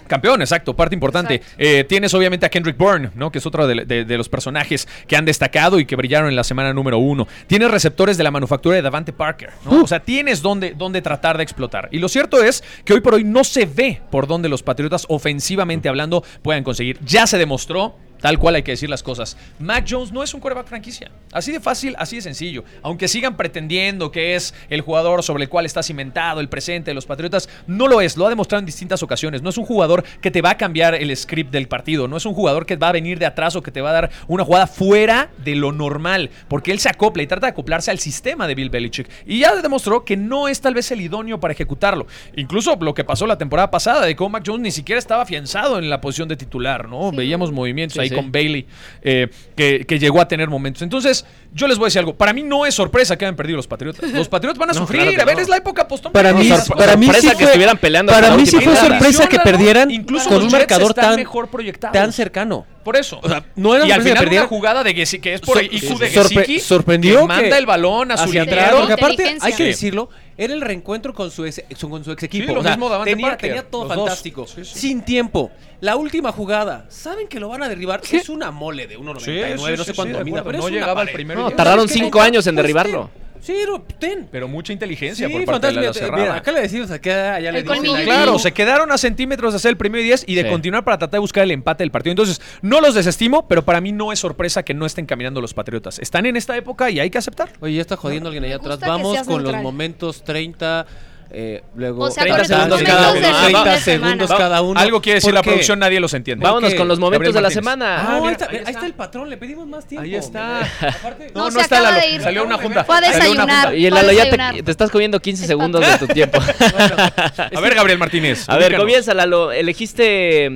[0.07, 1.35] Campeón, exacto, parte importante.
[1.35, 1.57] Exacto.
[1.59, 3.31] Eh, tienes obviamente a Kendrick Bourne, ¿no?
[3.31, 6.37] Que es otro de, de- de los personajes que han destacado y que brillaron en
[6.37, 7.29] la semana número uno.
[7.47, 9.83] Tienes receptores de la manufactura de Davante Parker, ¿no?
[9.83, 11.91] O sea, tienes donde, donde tratar de explotar.
[11.93, 15.05] Y lo cierto es que hoy por hoy no se ve por dónde los Patriotas,
[15.11, 16.99] ofensivamente hablando, puedan conseguir.
[17.05, 17.95] Ya se demostró.
[18.21, 19.37] Tal cual hay que decir las cosas.
[19.59, 21.11] Mac Jones no es un quarterback franquicia.
[21.33, 22.65] Así de fácil, así de sencillo.
[22.83, 26.95] Aunque sigan pretendiendo que es el jugador sobre el cual está cimentado el presente de
[26.95, 28.17] los Patriotas, no lo es.
[28.17, 29.43] Lo ha demostrado en distintas ocasiones.
[29.43, 32.09] No es un jugador que te va a cambiar el script del partido.
[32.09, 33.95] No es un jugador que va a venir de atrás o que te va a
[33.95, 36.31] dar una jugada fuera de lo normal.
[36.49, 39.09] Porque él se acopla y trata de acoplarse al sistema de Bill Belichick.
[39.27, 42.07] Y ya demostró que no es tal vez el idóneo para ejecutarlo.
[42.37, 45.79] Incluso lo que pasó la temporada pasada de cómo Mac Jones ni siquiera estaba afianzado
[45.79, 47.11] en la posición de titular, ¿no?
[47.11, 47.17] Sí.
[47.17, 48.15] Veíamos movimientos Sí, ahí sí.
[48.15, 48.67] con Bailey,
[49.03, 50.83] eh, que, que llegó a tener momentos.
[50.83, 52.15] Entonces, yo les voy a decir algo.
[52.17, 54.11] Para mí no es sorpresa que hayan perdido los Patriotas.
[54.11, 55.03] Los Patriotas van a No, sufrir.
[55.03, 55.43] claro a ver, no.
[55.43, 56.13] es la época postón.
[56.13, 59.29] Para mí, para mí sorpresa sí que fue, estuvieran peleando Para mí sí fue sorpresa
[59.29, 61.93] que perdieran Incluso con un marcador tan, mejor proyectados.
[61.93, 62.67] tan cercano.
[62.85, 63.21] Por eso.
[63.23, 65.65] O sea, no era y al final una jugada de Gesicki, que es por Sor-
[65.65, 68.79] IQ de Gesicki, sorprendió que manda el balón a su liniero.
[68.79, 72.47] porque aparte hay que decirlo, era el reencuentro con su ex, con su ex equipo.
[72.47, 74.47] Sí, lo o sea, mismo Davante tenía, Parker, tenía todo fantástico.
[74.47, 74.79] Sí, sí.
[74.79, 75.51] Sin tiempo.
[75.81, 78.01] La última jugada, saben que lo van a derribar.
[78.09, 81.43] Es una mole de 1.99, no sé cuánto mida, pero no llegaba al primero.
[81.43, 83.11] No, tardaron Es que cinco no, años en pues, derribarlo.
[83.41, 84.29] Sí, no, ten.
[84.31, 86.23] Pero mucha inteligencia Sí, por parte de la cerrada.
[86.23, 87.65] Mira, acá le decimos, acá allá le.
[87.65, 90.49] Claro, se quedaron a centímetros de hacer el primero y 10 y de Sí.
[90.49, 92.13] continuar para tratar de buscar el empate del partido.
[92.13, 95.55] Entonces, no los desestimo, pero para mí no es sorpresa que no estén caminando los
[95.55, 95.99] Patriotas.
[95.99, 97.51] Están en esta época y hay que aceptar.
[97.61, 98.79] Oye, ya está jodiendo alguien allá atrás.
[98.81, 100.87] Vamos con los momentos 30,
[101.31, 103.29] eh, luego O sea, 30 con segundos cada uno.
[103.59, 104.81] Ah, segundos cada uno.
[104.81, 105.51] Algo quiere decir ¿Por la qué?
[105.51, 106.43] producción, nadie los entiende.
[106.45, 107.97] Vámonos con los momentos de la semana.
[108.01, 108.71] Ah, Ah, ahí, está, ahí ahí está.
[108.71, 110.05] está el patrón, le pedimos más tiempo.
[110.05, 110.61] Ahí está.
[110.63, 112.07] Aparte- No, se está acaba Lalo.
[112.07, 112.23] de ir.
[112.23, 112.85] Salió una junta.
[112.85, 113.75] Fue a desayunar.
[113.75, 116.39] Y Lalo ya te, te estás comiendo 15 segundos de tu tiempo.
[117.57, 118.49] A ver, Gabriel Martínez.
[118.49, 119.53] A ver, comienza, Lalo.
[119.53, 120.47] Elegiste,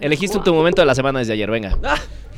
[0.00, 1.76] elegiste tu momento de la semana desde ayer, venga.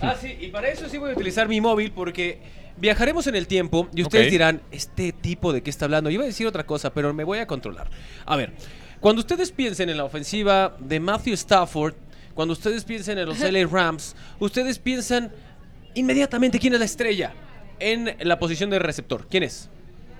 [0.03, 2.39] Ah, sí, y para eso sí voy a utilizar mi móvil porque
[2.81, 6.11] viajaremos en el tiempo y ustedes dirán, este tipo de qué está hablando.
[6.11, 7.91] Yo iba a decir otra cosa, pero me voy a controlar.
[8.27, 8.53] A ver,
[9.01, 11.95] cuando ustedes piensen en la ofensiva de Matthew Stafford,
[12.35, 15.31] cuando ustedes piensen en los LA Rams, ustedes piensan
[15.95, 17.35] inmediatamente quién es la estrella
[17.79, 19.27] en la posición de receptor.
[19.29, 19.69] ¿Quién es?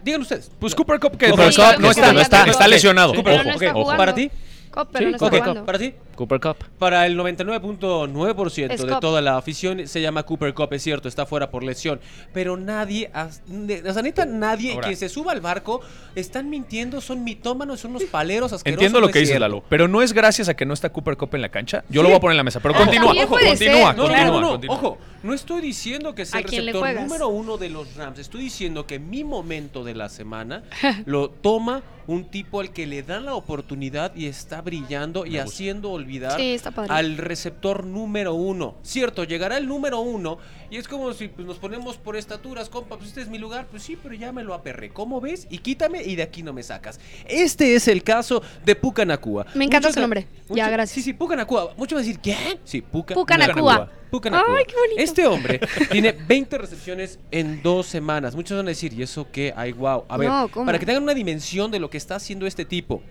[0.05, 0.51] Digan ustedes.
[0.59, 2.69] Pues Cooper Cup, que Cooper no, no está, no está, está, no está.
[2.69, 3.15] lesionado.
[3.15, 3.97] Cooper no está jugando.
[3.97, 4.31] Para ti,
[4.71, 5.67] Cop, pero Sí, no está Ok, jugando.
[5.67, 5.95] ¿Para ti?
[6.15, 6.57] Cooper Cup.
[6.79, 9.01] Para el 99.9% Es de Cup.
[9.01, 11.99] toda la afición se llama Cooper Cup, es cierto, está fuera por lesión.
[12.35, 14.89] Pero nadie, o sea, neta, nadie Ahora.
[14.89, 15.81] que se suba al barco
[16.15, 18.81] están mintiendo, son mitómanos, son unos paleros asquerosos.
[18.83, 19.41] Entiendo lo no que es dices.
[19.41, 21.85] Lalo, pero no es gracias a que no está Cooper Cup en la cancha.
[21.89, 23.97] Yo lo voy a poner en la mesa, pero continúa, ojo, continúa, ser.
[23.97, 24.77] No, continúa, no, no, continúa.
[24.77, 28.19] ojo, no estoy diciendo que sea ¿A el receptor número uno de los Rams.
[28.19, 30.65] Estoy diciendo que mi momento de la semana
[31.07, 35.91] lo toma un tipo al que le dan la oportunidad y está brillando y haciendo
[35.91, 36.57] olvidar Sí,
[36.89, 38.77] al receptor número uno.
[38.83, 40.39] Cierto, llegará el número uno
[40.71, 43.67] y es como si pues, nos ponemos por estaturas, compa, pues este es mi lugar,
[43.71, 44.91] pues sí, pero ya me lo aperré.
[44.91, 45.49] ¿Cómo ves?
[45.51, 47.01] Y quítame y de aquí no me sacas.
[47.27, 49.47] Este es el caso de Puka Nakua.
[49.55, 50.29] Me encanta su nombre.
[50.49, 50.95] Ya, gracias.
[50.95, 51.75] Sí, sí, Puka Nakua.
[51.77, 52.61] Muchos van a decir, ¿quién?
[52.65, 53.73] Sí, Puka, Puka Nakua.
[53.73, 53.91] Nakua.
[54.11, 54.59] Puka Nakua.
[54.59, 55.03] Ay, qué bonito.
[55.03, 58.35] Este hombre tiene 20 recepciones en dos semanas.
[58.35, 59.53] Muchos van a decir, ¿y eso qué?
[59.57, 60.05] Ay, wow.
[60.09, 63.03] A ver, para que tengan una dimensión de lo que está haciendo este tipo.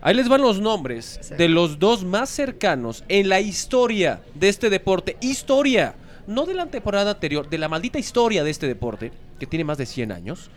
[0.00, 1.34] Ahí les van los nombres Sí.
[1.34, 5.16] de los dos más cercanos en la historia de este deporte.
[5.20, 5.94] Historia.
[6.26, 9.78] No de la temporada anterior, de la maldita historia de este deporte, que tiene más
[9.78, 10.50] de 100 años.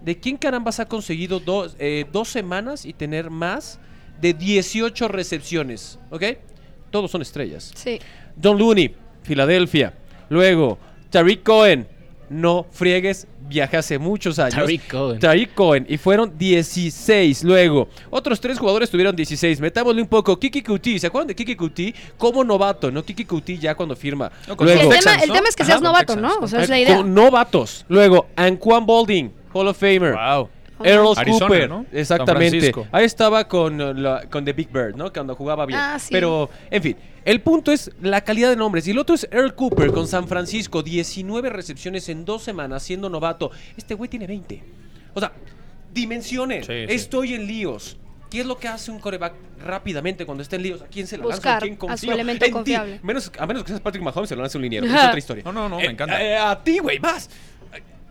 [0.00, 3.78] ¿De quién carambas ha conseguido dos, eh, dos semanas y tener más
[4.20, 5.98] de 18 recepciones?
[6.10, 6.22] ¿Ok?
[6.90, 7.72] Todos son estrellas.
[7.74, 7.98] Sí.
[8.36, 9.92] Don Looney, Filadelfia.
[10.30, 10.78] Luego,
[11.10, 11.86] Tariq Cohen.
[12.30, 14.54] No friegues, viajé hace muchos años.
[14.54, 15.18] Tariq Cohen.
[15.18, 15.86] Tariq Cohen.
[15.88, 17.44] Y fueron 16.
[17.44, 19.60] Luego, otros tres jugadores tuvieron 16.
[19.60, 20.38] Metámosle un poco.
[20.38, 20.98] Kiki Kuti.
[20.98, 21.94] ¿Se acuerdan de Kiki Kuti?
[22.18, 23.04] Como novato, ¿no?
[23.04, 24.30] Kiki Kuti ya cuando firma.
[24.48, 25.34] No, Luego, el, Texans, tema, el ¿no?
[25.34, 26.44] tema es que seas novato, Texans, ¿no?
[26.44, 26.96] O sea, es la idea.
[26.96, 27.84] con novatos.
[27.88, 30.14] Luego, Anquan Bolding, Hall of Famer.
[30.14, 30.48] Wow.
[30.84, 32.72] Earl Arizona, Cooper, exactamente.
[32.92, 35.12] Ahí estaba con, uh, la- con The Big Bird, ¿no?
[35.12, 35.78] Cuando jugaba bien.
[35.78, 36.08] Ah, sí.
[36.12, 38.86] Pero, en fin, el punto es la calidad de nombres.
[38.86, 43.08] Y el otro es Earl Cooper con San Francisco, 19 recepciones en dos semanas siendo
[43.08, 43.50] novato.
[43.76, 44.62] Este güey tiene 20.
[45.14, 45.32] O sea,
[45.92, 46.66] dimensiones.
[46.66, 46.94] Sí, sí.
[46.94, 47.96] Estoy en líos.
[48.30, 49.34] ¿Qué es lo que hace un coreback
[49.64, 50.82] rápidamente cuando está en líos?
[50.82, 51.36] ¿A quién se la lanza?
[51.36, 52.52] Buscar ¿A quién a su elemento En ti.
[52.52, 53.00] confiable.
[53.02, 54.84] Menos, a menos que seas Patrick Mahomes, se lo lanza un liniero.
[54.86, 55.44] Es otra historia.
[55.44, 56.20] No, no, no, me Eh, encanta.
[56.22, 57.30] eh, a ti, güey, vas.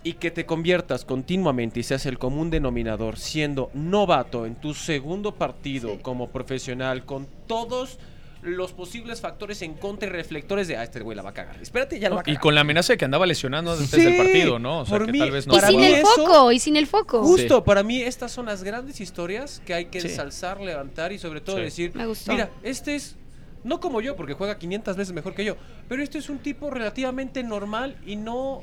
[0.06, 5.34] Y que te conviertas continuamente y seas el común denominador siendo novato en tu segundo
[5.34, 6.00] partido Sí.
[6.04, 7.98] como profesional con todos
[8.44, 11.58] los posibles factores en contra y reflectores de, ah, este güey la va a cagar.
[11.60, 12.42] Espérate, ya la va a Y cagar.
[12.42, 14.82] con la amenaza de que andaba lesionando desde Sí, el partido, ¿no?
[14.82, 15.54] O sea, por que mí- tal vez no.
[15.54, 17.24] Y para sin mí el eso- foco, y sin el foco.
[17.24, 20.10] Justo, para mí estas son las grandes historias que hay que Sí.
[20.10, 21.64] ensalzar, levantar y sobre todo Sí.
[21.64, 22.32] decir, Me gustó.
[22.32, 23.16] mira, este es,
[23.64, 25.56] no como yo, porque juega 500 veces mejor que yo,
[25.90, 28.62] pero este es un tipo relativamente normal y no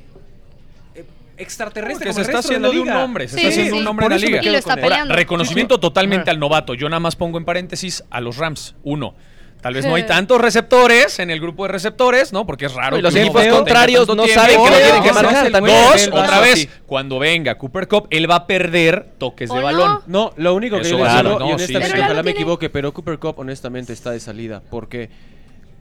[1.36, 2.06] extraterrestre.
[2.08, 3.78] que como se el está de haciendo de un nombre, se Sí, está haciendo sí,
[3.78, 4.40] un nombre Por en la liga.
[4.42, 4.74] Y lo está.
[4.74, 6.74] Ahora, reconocimiento totalmente al novato.
[6.74, 8.74] Yo nada más pongo en paréntesis a los Rams.
[8.82, 9.14] Uno.
[9.60, 12.44] Tal vez no hay tantos receptores en el grupo de receptores, ¿no?
[12.44, 12.98] Porque es raro.
[12.98, 14.40] Y los equipos equipo contrarios no tiempo.
[14.42, 16.68] saben que lo Dos, tienen que marcar Dos, otra vez, sí.
[16.84, 20.00] cuando venga Cooper Cup, él va a perder toques de ¿O balón.
[20.08, 20.30] no?
[20.30, 22.92] No, lo único que Eso yo claro, digo, no, y honestamente, ojalá me equivoque, pero
[22.92, 25.10] Cooper Cup honestamente está de salida porque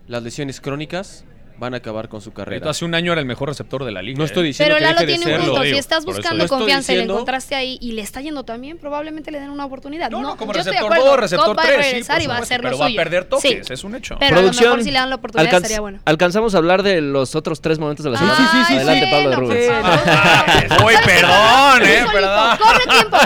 [0.07, 1.25] las lesiones crónicas
[1.61, 2.69] van a acabar con su carrera.
[2.71, 4.17] Hace un año era el mejor receptor de la liga.
[4.17, 4.27] No ¿eh?
[4.27, 5.63] estoy diciendo Pero que Lalo deje de tiene un punto.
[5.63, 9.39] Si estás buscando confianza y le encontraste ahí y le está yendo también, probablemente le
[9.39, 10.09] den una oportunidad.
[10.09, 11.11] No, no, como yo estoy de receptor acuerdo.
[11.11, 12.77] 2, receptor Cobb va a 3, sí, regresar por y va a hacer lo pero
[12.79, 12.97] va a suyo.
[12.99, 13.73] perder toques, Sí.
[13.73, 14.17] es un hecho.
[14.19, 15.99] Pero a lo mejor si le dan la oportunidad alcanz- estaría bueno.
[16.05, 18.37] ¿Alcanzamos a hablar de los otros tres momentos de la semana?
[18.37, 19.11] Sí, sí, sí, Adelante, sí.
[19.11, 19.67] Pablo de Rubens.
[19.71, 19.99] por
[20.67, 20.85] favor.
[20.85, 22.57] Uy, perdón, eh, perdón.
[22.57, 23.17] Corre tiempo.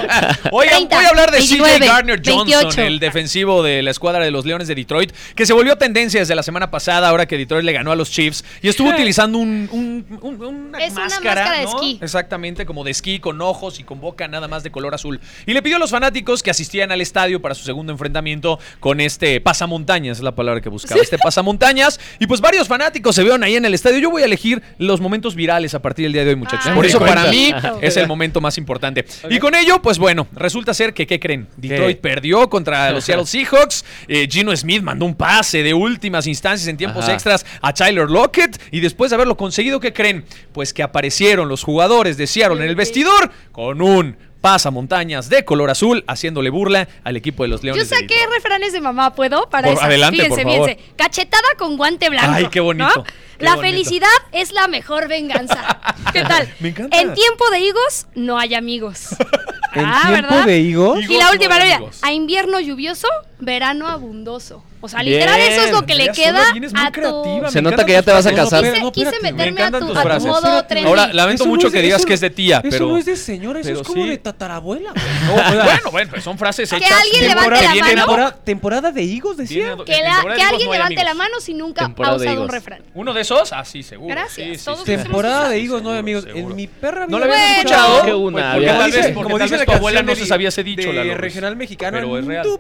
[0.51, 2.81] Oigan, 30, voy a hablar de 29, CJ Gardner Johnson, 28.
[2.81, 6.35] el defensivo de la escuadra de los Leones de Detroit, que se volvió tendencia desde
[6.35, 8.24] la semana pasada, ahora que Detroit le ganó a los Chiefs,
[8.61, 11.69] y estuvo utilizando un, un- un- una Es una máscara, máscara de ¿no?
[11.75, 11.99] esquí.
[12.01, 15.19] Exactamente, como de esquí, con ojos y con boca nada más de color azul.
[15.45, 18.99] Y le pidió a los fanáticos que asistían al estadio para su segundo enfrentamiento con
[19.01, 21.99] este pasamontañas, es la palabra que buscaba, este pasamontañas.
[22.19, 23.99] Y pues varios fanáticos se vieron ahí en el estadio.
[23.99, 26.67] Yo voy a elegir los momentos virales a partir del día de hoy, muchachos.
[26.67, 27.73] Ay, Por me eso para mí Ajá.
[27.81, 29.05] es el momento más importante.
[29.29, 31.47] Y con ello, pues bueno, resulta ser que, ¿qué creen?
[31.57, 33.85] Detroit perdió contra los Seattle Seahawks.
[34.07, 37.13] Eh, Gino Smith mandó un pase de últimas instancias en tiempos Ajá.
[37.13, 38.61] extras a Tyler Lockett.
[38.71, 40.25] Y después de haberlo conseguido, ¿qué creen?
[40.53, 45.71] Pues que aparecieron los jugadores de Seattle en el vestidor con un pasamontañas de color
[45.71, 47.83] azul haciéndole burla al equipo de los Leones.
[47.83, 48.33] Yo de saqué Detroit.
[48.35, 49.49] refranes de mamá, ¿puedo?
[49.49, 50.69] Para Por- adelante, fíjense, por favor.
[50.69, 50.93] fíjense.
[50.95, 52.31] Cachetada con guante blanco.
[52.31, 53.03] Ay, qué bonito, ¿no?
[53.03, 53.11] qué
[53.43, 53.73] La bonito.
[53.73, 55.79] felicidad es la mejor venganza.
[56.13, 56.47] ¿Qué tal?
[56.59, 56.95] Me encanta.
[57.01, 59.07] En tiempo de higos no hay amigos.
[59.73, 60.45] ¿En ah, tiempo ¿verdad?
[60.45, 60.99] de higos?
[61.09, 61.99] Y la no última, amigos.
[62.03, 63.07] a invierno lluvioso,
[63.39, 64.63] verano abundoso.
[64.81, 66.91] O sea, literal, eso es lo que le queda solo vienes muy a tu...
[66.91, 68.43] creativa, Se me nota encantan que ya tus te vas a frases.
[68.51, 68.63] casar.
[68.63, 70.27] Quise, no, quise espérate, me meterme a encantan tu, tus a tu frases.
[70.27, 70.67] modo Espérate.
[70.67, 70.87] trendy.
[70.89, 72.67] Ahora, lamento Eso no mucho es que de- digas eso que es de tía, Eso
[72.69, 72.87] pero...
[72.89, 74.09] no es de señora, eso pero es como sí.
[74.09, 74.93] de tatarabuela.
[75.25, 76.91] No, bueno, bueno, pues son frases Que hechas.
[77.01, 78.05] alguien de- levante que la vienen mano.
[78.05, 79.57] Temporada, temporada de higos, decía.
[79.75, 81.17] Viene- Que, la- temporada que de alguien no hay levante la amigos.
[81.17, 82.51] mano si nunca ha Temporada de usado un higos.
[82.53, 82.81] refrán.
[82.93, 83.53] ¿Uno de esos?
[83.53, 84.13] Ah, sí, seguro.
[84.13, 84.97] Gracias, Sí, todos sí, sí.
[85.01, 86.25] Temporada de higos, no amigos.
[86.25, 86.49] seguro.
[86.51, 87.57] En mi perra ¿No vida lo habías Bueno.
[87.57, 88.05] escuchado?
[88.05, 90.25] Que una, Porque había- tal vez, porque tal vez la tu abuela no de- se
[90.27, 91.17] sabía ese dicho, Lalo.
[91.17, 91.97] regional mexicano.
[91.97, 92.43] Pero es real.
[92.45, 92.59] Tu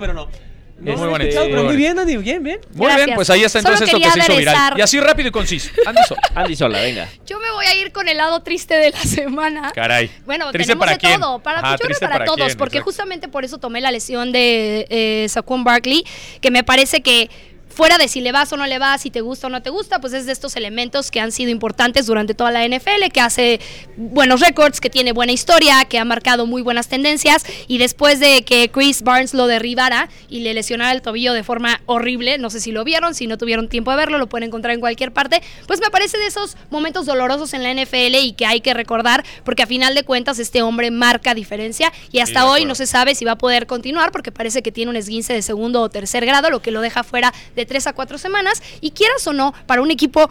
[0.00, 0.28] pero no.
[0.76, 2.58] Muy No, bonito, escuchado, muy pero muy bien, Andy, bien, bien.
[2.74, 3.06] Muy Gracias.
[3.06, 4.74] bien, pues ahí está entonces esto que se hizo viral.
[4.76, 5.70] Y así rápido y conciso.
[5.86, 6.18] Andy Sol.
[6.34, 7.08] Andy Sola, venga.
[7.24, 9.70] Yo me voy a ir con el lado triste de la semana.
[9.72, 10.10] Caray.
[10.26, 11.20] Bueno, ¿Triste tenemos para de quién?
[11.20, 11.38] todo.
[11.38, 12.90] Para, Ajá, yo creo triste para, para todos, quién, porque exacto.
[12.90, 16.04] justamente por eso tomé la lesión de eh, Saquon Barkley,
[16.40, 17.30] que me parece que
[17.74, 19.70] fuera de si le vas o no le vas, si te gusta o no te
[19.70, 23.20] gusta, pues es de estos elementos que han sido importantes durante toda la NFL, que
[23.20, 23.60] hace
[23.96, 28.44] buenos récords, que tiene buena historia, que ha marcado muy buenas tendencias y después de
[28.44, 32.60] que Chris Barnes lo derribara y le lesionara el tobillo de forma horrible, no sé
[32.60, 35.42] si lo vieron, si no tuvieron tiempo de verlo, lo pueden encontrar en cualquier parte,
[35.66, 39.24] pues me parece de esos momentos dolorosos en la NFL y que hay que recordar
[39.44, 43.14] porque a final de cuentas este hombre marca diferencia y hasta hoy no se sabe
[43.14, 46.24] si va a poder continuar porque parece que tiene un esguince de segundo o tercer
[46.24, 49.54] grado, lo que lo deja fuera de tres a cuatro semanas y quieras o no,
[49.66, 50.30] para un equipo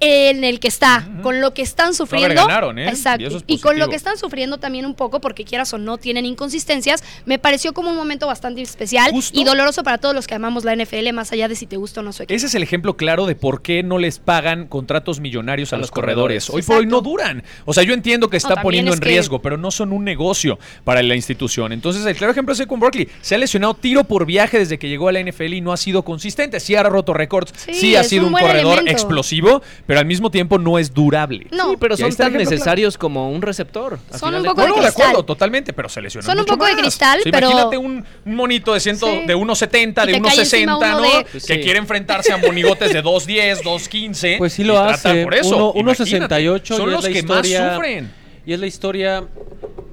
[0.00, 2.34] en el que está, con lo que están sufriendo.
[2.46, 2.88] ganaron, ¿eh?
[2.88, 3.22] Exacto.
[3.22, 5.78] Y eso es Y con lo que están sufriendo también un poco, porque quieras o
[5.78, 9.38] no tienen inconsistencias, me pareció como un momento bastante especial Justo.
[9.38, 12.00] y doloroso para todos los que amamos la NFL, más allá de si te gusta
[12.00, 12.36] o no su equipo.
[12.36, 15.78] Ese es el ejemplo claro de por qué no les pagan contratos millonarios a, A
[15.78, 16.46] los los corredores.
[16.46, 16.50] corredores.
[16.50, 17.42] Hoy por hoy no duran.
[17.64, 20.04] O sea, yo entiendo que está poniendo es en que- riesgo, pero no son un
[20.04, 21.72] negocio para la institución.
[21.72, 23.08] Entonces, el claro ejemplo es con Berkeley.
[23.20, 25.76] Se ha lesionado tiro por viaje desde que llegó a la NFL y no ha
[25.76, 26.60] sido consistente.
[26.60, 28.90] Sí ha roto récords, sí, Sí, ha sido un corredor elemento.
[28.92, 31.46] explosivo, pero al mismo tiempo no es durable.
[31.50, 31.70] No.
[31.70, 32.50] Sí, pero son tan ejemplo claro.
[32.50, 33.98] necesarios como un receptor.
[34.10, 35.02] Son final un de poco No, de no, de cristal.
[35.06, 36.80] acuerdo, totalmente, pero se lesionó Son un mucho poco de más.
[36.82, 39.26] cristal, O sea, pero- Imagínate un, un monito de, ciento, Sí.
[39.26, 41.18] de 1.70, Y de te cae encima 1.60, uno ¿no?
[41.18, 41.60] de- Que Sí.
[41.60, 44.36] quiere enfrentarse a monigotes de 2.10, 2.15.
[44.38, 45.24] Pues sí lo hace.
[45.24, 46.34] Por eso, Uno- imagínate.
[46.44, 48.23] 1.68 Son los que más sufren.
[48.46, 49.24] Y es la historia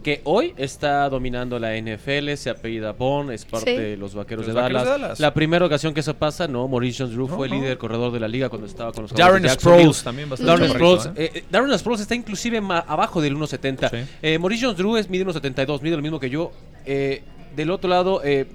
[0.03, 3.81] que hoy está dominando la NFL, se apellida Bond, es parte Sí.
[3.81, 4.97] de los Vaqueros, Los de, Vaqueros Dallas.
[4.97, 5.19] de Dallas.
[5.19, 7.61] La primera ocasión que eso pasa, no, Maurice Jones-Drew No, fue el no.
[7.61, 9.47] líder corredor de la liga cuando estaba con los Darren.
[9.47, 11.31] Sproles también bastante Darren Sproles, ¿eh?
[11.35, 13.89] eh, Darren Sproles está inclusive abajo del 1.70.
[13.91, 13.97] Sí.
[14.23, 16.51] Eh, Maurice Jones-Drew es mide 1.72, mide lo mismo que yo.
[16.85, 17.21] Eh,
[17.55, 18.47] del otro lado, eh,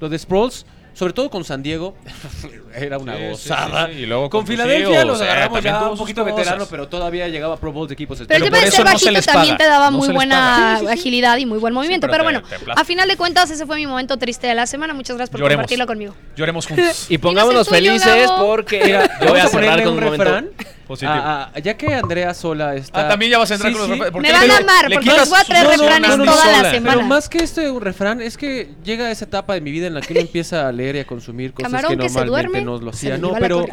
[0.00, 1.94] lo de Sproles, sobre todo con San Diego,
[2.82, 3.86] era una Sí, sí, gozada.
[3.86, 3.98] sí, sí.
[4.00, 7.56] Y luego con con Filadelfia los agarramos ya un poquito veterano, pero todavía llegaba a
[7.58, 9.32] Pro Bowl de equipos Pero el Pero tema por de eso ser no se bajito
[9.32, 9.64] también paga.
[9.64, 10.76] te daba No muy se buena.
[10.78, 10.98] Sí, sí, sí.
[10.98, 12.06] agilidad y muy buen movimiento.
[12.06, 14.54] pero pero te- bueno, te a final de cuentas, ese fue mi momento triste de
[14.54, 14.94] la semana.
[14.94, 15.62] Muchas gracias por Lloremos.
[15.62, 16.14] compartirlo conmigo.
[16.36, 17.06] Lloremos juntos.
[17.10, 18.46] Y pongámonos el felices Gabo.
[18.46, 20.50] porque Mira, yo voy a cerrar con un refrán.
[20.88, 21.12] Positivo.
[21.14, 23.04] Ah, ah, ya que Andrea Sola está.
[23.04, 23.90] Ah, también ya vas a entrar Sí, con sí.
[23.90, 26.24] los refranes, porque Me van a le- amar porque les voy a traer refranes toda
[26.24, 26.70] la Sola.
[26.70, 26.94] semana.
[26.94, 29.92] Pero más que este un refrán, es que llega esa etapa de mi vida en
[29.92, 32.56] la que uno empieza a leer y a consumir cosas Camarón que que se normalmente
[32.60, 33.16] duerme, no lo hacía.
[33.18, 33.64] No, pero.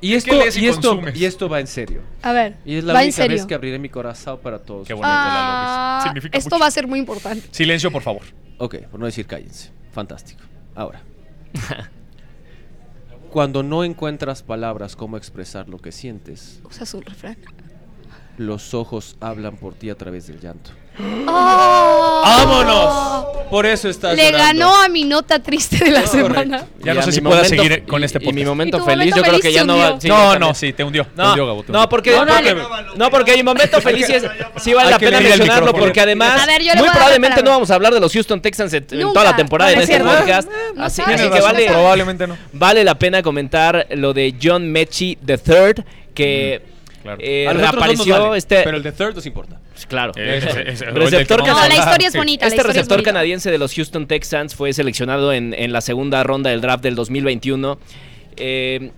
[0.00, 2.02] Y ¿Qué esto, y esto, y esto va en serio.
[2.22, 3.36] A ver, Y es la va en única serio.
[3.36, 4.86] vez que abriré mi corazón para todos.
[4.86, 6.00] Qué bonito, Ah.
[6.04, 6.60] Significa esto mucho.
[6.62, 7.46] va a ser muy importante.
[7.50, 8.22] Silencio, por favor.
[8.58, 9.70] Ok, por no decir cállense.
[9.92, 10.42] Fantástico.
[10.74, 11.00] Ahora.
[13.30, 17.36] Cuando no encuentras palabras cómo expresar lo que sientes, Usas un refrán.
[18.38, 20.70] Los ojos hablan por ti a través del llanto.
[21.26, 22.22] ¡Oh!
[22.24, 23.26] ¡Vámonos!
[23.50, 24.64] Por eso estás Le llorando.
[24.68, 26.34] ganó a mi nota triste de la No, semana.
[26.58, 26.66] correcto.
[26.84, 28.46] Ya Y no sé si pueda momento- seguir con y- este Y mi podcast.
[28.46, 30.00] momento Y tu feliz, momento yo creo que ya no va.
[30.00, 31.04] sí, no, no, sí, te hundió.
[31.04, 31.88] te No, hundió, Gabo, te no, hundió.
[31.88, 32.56] porque, No, porque-
[32.96, 34.24] no, porque mi momento feliz sí, es,
[34.56, 38.00] sí vale la pena mencionarlo porque además ver, muy probablemente no vamos a hablar de
[38.00, 39.12] los Houston Texans en, Nunca.
[39.12, 40.48] toda la temporada No en es este podcast.
[40.78, 42.36] Así, así que vale, probablemente no.
[42.52, 46.62] vale la pena comentar lo de John Mechie III que
[47.04, 47.18] claro.
[47.22, 49.60] eh, no vale, este pero el de third nos importa.
[49.88, 52.46] claro Eh, ese- ese- receptor No, a la historia es bonita.
[52.48, 53.10] Este receptor bonita.
[53.12, 56.96] canadiense de los Houston Texans fue seleccionado en, en la segunda ronda del draft del
[56.96, 57.78] 2021.
[58.36, 58.90] Eh,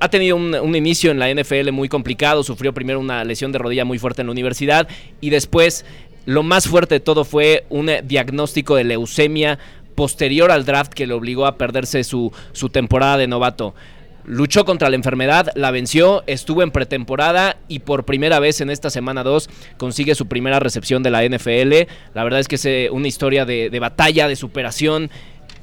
[0.00, 2.42] ha tenido un, un inicio en la NFL muy complicado.
[2.42, 4.88] Sufrió primero una lesión de rodilla muy fuerte en la universidad
[5.20, 5.84] y después
[6.24, 9.58] lo más fuerte de todo fue un eh, diagnóstico de leucemia
[9.94, 13.74] posterior al draft que le obligó a perderse su, su temporada de novato.
[14.24, 18.88] Luchó contra la enfermedad, la venció, estuvo en pretemporada y por primera vez en esta
[18.90, 21.88] semana 2 consigue su primera recepción de la NFL.
[22.14, 25.10] La verdad es que es eh, una historia de, de batalla, de superación,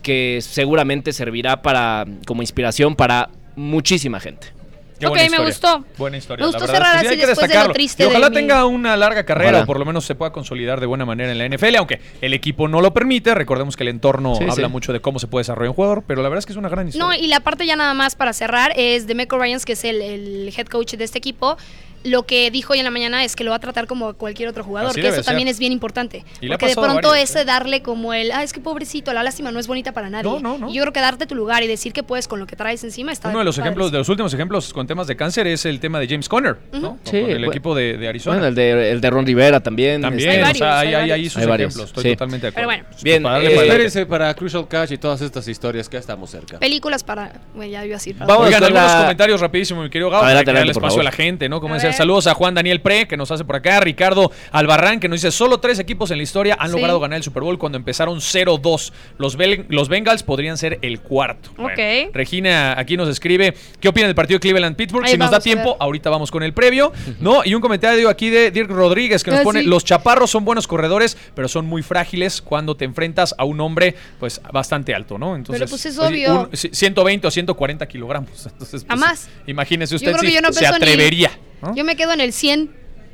[0.01, 4.58] que seguramente servirá para, como inspiración para muchísima gente.
[4.99, 5.77] Qué Ok, buena me historia.
[5.77, 5.85] gustó.
[5.97, 6.45] Buena historia.
[6.45, 6.73] Me la gustó verdad.
[6.89, 7.73] cerrar Sí, así hay que después de lo destacarlo.
[7.73, 9.63] triste Y ojalá de mi- tenga una larga carrera Ojalá.
[9.63, 12.33] o por lo menos se pueda consolidar de buena manera en la NFL, aunque el
[12.33, 13.33] equipo no lo permite.
[13.33, 14.71] Recordemos que el entorno Sí, habla sí.
[14.71, 16.69] mucho de cómo se puede desarrollar un jugador, pero la verdad es que es una
[16.69, 17.17] gran No, historia.
[17.19, 20.01] y la parte ya nada más para cerrar es de Meco Ryans, que es el,
[20.01, 21.57] el head coach de este equipo.
[22.03, 24.49] Lo que dijo hoy en la mañana es que lo va a tratar como cualquier
[24.49, 25.25] otro jugador, Así que eso ser.
[25.25, 26.23] también es bien importante.
[26.39, 27.45] Y porque de pronto varios, ese ¿eh?
[27.45, 30.29] darle como el, ah, es que pobrecito, la lástima no es bonita para nadie.
[30.29, 30.69] No, no, no.
[30.69, 32.83] Y yo creo que darte tu lugar y decir que puedes con lo que traes
[32.83, 35.65] encima está Uno de los ejemplos, de los últimos ejemplos con temas de cáncer es
[35.65, 36.97] el tema de James Conner, ¿no?
[37.03, 37.51] Sí, con el bueno.
[37.51, 38.37] equipo de, de Arizona.
[38.37, 40.01] Bueno, el de, el de Ron Rivera también.
[40.01, 42.09] También, este, Hay o sea, varios, hay, hay hay sus Hay varios, ejemplos, estoy sí.
[42.11, 42.69] totalmente de acuerdo.
[42.69, 42.97] Pero bueno.
[43.03, 43.65] Bien, para darle eh.
[43.65, 46.59] Espérense para Crucial Cash y todas estas historias que ya estamos cerca.
[46.59, 47.41] Películas para.
[47.53, 48.15] Bueno, ya iba a decir.
[48.17, 51.59] Vamos Oigan, algunos comentarios rapidísimo, mi querido Gabo, para por espacio a la gente, ¿no?
[51.59, 53.79] Como A Saludos a Juan Daniel Pre, que nos hace por acá.
[53.79, 56.75] Ricardo Albarrán, que nos dice: Solo tres equipos en la historia han Sí.
[56.75, 58.91] logrado ganar el Super Bowl cuando empezaron 0-2.
[59.17, 61.51] Los, Bel- los Bengals podrían ser el cuarto.
[61.57, 62.11] Ok.
[62.13, 65.05] Regina aquí nos escribe: ¿Qué opina del partido Cleveland-Pittsburgh?
[65.05, 66.91] Ahí Si nos da tiempo, ahorita vamos con el previo.
[67.19, 67.41] ¿no?
[67.45, 69.65] Y un comentario aquí de Dirk Rodríguez que nos Ah, pone: sí.
[69.67, 73.95] Los chaparros son buenos corredores, pero son muy frágiles cuando te enfrentas a un hombre,
[74.19, 75.35] pues bastante alto, ¿no?
[75.35, 76.41] Entonces, pues es obvio.
[76.51, 78.45] un- sí, 120 o 140 kilogramos.
[78.51, 79.29] Entonces, A pues, más.
[79.47, 81.31] Imagínese Yo usted creo si que yo no se ni- atrevería.
[81.61, 81.75] ¿No?
[81.75, 82.71] Yo me quedo en el 100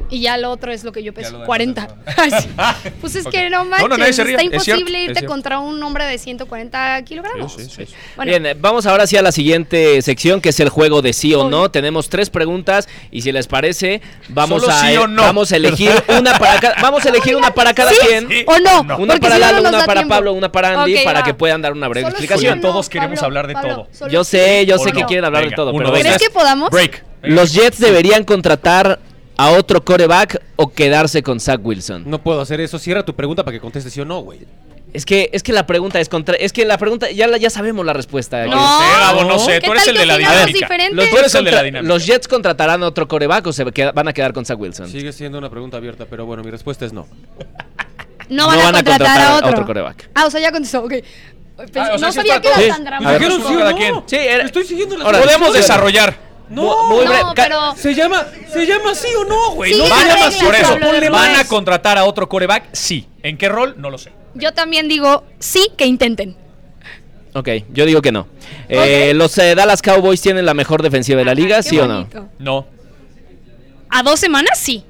[0.10, 1.82] y ya lo otro es lo que yo peso, lo demás 40.
[2.08, 2.50] es Ay, sí.
[3.02, 5.04] pues es que no No, no, manches, nadie se ríe, está es cierto, imposible es
[5.10, 5.32] irte cierto.
[5.34, 7.54] contra un hombre de 140 kilogramos.
[7.54, 7.94] Sí, sí, sí.
[8.16, 11.14] Bueno, Bien, eh, vamos ahora sí a la siguiente sección que es el juego de
[11.14, 11.70] sí o no.
[11.72, 15.22] Tenemos tres preguntas y si les parece vamos Solo a o no.
[15.24, 17.98] vamos a elegir una para cada vamos a elegir una para cada ¿Sí?
[18.08, 18.28] quien.
[18.30, 18.44] Sí.
[18.48, 18.82] ¿O no?
[18.98, 20.14] Una Porque para si no, no Lalo, una para tiempo.
[20.16, 21.26] Pablo, una para Andy para va.
[21.26, 22.54] que puedan dar una breve Solo explicación.
[22.54, 22.74] sí o no.
[22.74, 23.88] todos queremos hablar de todo.
[24.10, 26.02] Yo sé, yo sé que quieren hablar de todo, uno, pero.
[26.04, 26.70] ¿Crees que podamos?
[26.70, 27.04] Break.
[27.24, 29.00] Los Jets deberían contratar
[29.38, 32.04] a otro coreback o quedarse con Zach Wilson.
[32.08, 32.80] No puedo hacer eso.
[32.80, 34.40] Cierra tu pregunta para que contestes sí o no, güey.
[34.94, 37.50] Es que es que la pregunta es contra es que la pregunta ya la- ya
[37.50, 38.46] sabemos la respuesta.
[38.46, 38.56] No.
[38.56, 39.60] No sé, Gabo, no sé.
[39.60, 40.46] ¿Qué Tú eres tal el de la dinámica.
[40.60, 40.96] diferente?
[40.96, 41.94] Los Tú eres el de la dinámica.
[41.94, 44.88] los Jets contratarán a otro coreback o se queda- van a quedar con Zach Wilson.
[44.90, 47.08] Sigue siendo una pregunta abierta, pero bueno, mi respuesta es no.
[48.30, 49.66] No van, a, contratar a otro.
[49.66, 50.10] coreback.
[50.16, 50.92] Ah, o sea, ya contestó, ok.
[50.92, 53.32] Pensé- Ah, o sea, no sí sabía que era tan dramático.
[53.32, 53.54] Sí
[53.92, 54.04] no.
[54.08, 56.25] Sí, era- Estoy siguiendo las Ahora, Podemos desarrollar.
[56.50, 57.22] No, Muy breve.
[57.24, 59.74] No, pero Se llama, se llama sí o no, güey.
[59.74, 60.46] Sí, no se llama reglas, sí.
[60.46, 62.66] Por eso, Pablo, ¿van a contratar a otro coreback?
[62.74, 63.08] Sí.
[63.24, 63.76] ¿En qué rol?
[63.78, 64.12] No lo sé.
[64.36, 66.36] yo también digo sí que intenten.
[67.34, 68.28] Ok, yo digo que no.
[68.70, 72.08] Eh, los eh, Dallas Cowboys tienen la mejor defensiva de la liga, ¿sí o no?
[72.40, 72.66] No.
[73.90, 74.84] A dos semanas sí.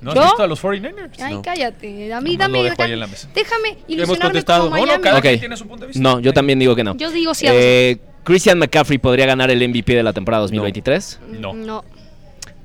[0.00, 0.22] ¿No has ¿Yo?
[0.22, 1.10] visto a los 49ers?
[1.20, 1.42] Ay, No.
[1.42, 2.12] cállate.
[2.12, 2.58] A mí Nomás dame.
[2.58, 3.28] lo dejo ahí en la mesa.
[3.34, 4.64] Déjame ilusionarme contestado.
[4.64, 5.02] como No, no, Miami.
[5.02, 5.22] cada Ok.
[5.22, 6.02] quien tiene su punto de vista.
[6.02, 6.96] No, yo también digo que no.
[6.96, 7.60] Yo digo sí a dos.
[7.62, 11.20] Eh, Christian McCaffrey podría ganar el MVP de la temporada 2023.
[11.40, 11.52] No.
[11.54, 11.84] No.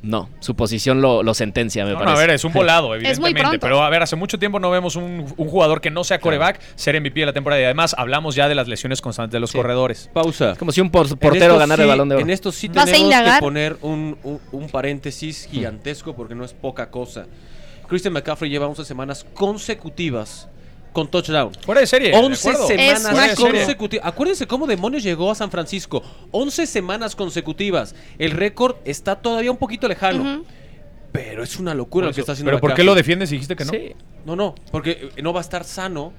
[0.01, 2.17] No, su posición lo, lo sentencia, me No, no, parece.
[2.17, 3.39] a ver, es un volado, Es muy evidentemente.
[3.41, 3.59] pronto.
[3.61, 6.59] pero a ver, hace mucho tiempo no vemos un, un jugador que no sea coreback
[6.75, 7.61] ser MVP de la temporada.
[7.61, 9.57] Y además, hablamos ya de las lesiones constantes de los Sí.
[9.57, 10.09] corredores.
[10.11, 10.51] Pausa.
[10.51, 12.21] Es como si un por- portero ganara el balón de oro.
[12.25, 16.43] En esto sí ¿Vas a tenemos que poner un, un- un paréntesis gigantesco porque no
[16.43, 17.25] es poca cosa.
[17.87, 20.49] Christian McCaffrey lleva 11 semanas consecutivas
[20.93, 21.51] con touchdown.
[21.65, 22.11] Fuera de serie.
[22.11, 22.69] de 11 acuerdo.
[22.69, 24.07] Es semanas consecutivas.
[24.07, 26.01] Acuérdense cómo demonios llegó a San Francisco.
[26.31, 27.95] 11 semanas consecutivas.
[28.17, 30.45] El récord está todavía un poquito lejano.
[31.11, 33.55] Pero es una locura lo que está haciendo Pero ¿por qué lo defiendes y dijiste
[33.55, 33.71] que no?
[33.71, 33.93] Sí.
[34.25, 36.13] No, no, porque no va a estar sano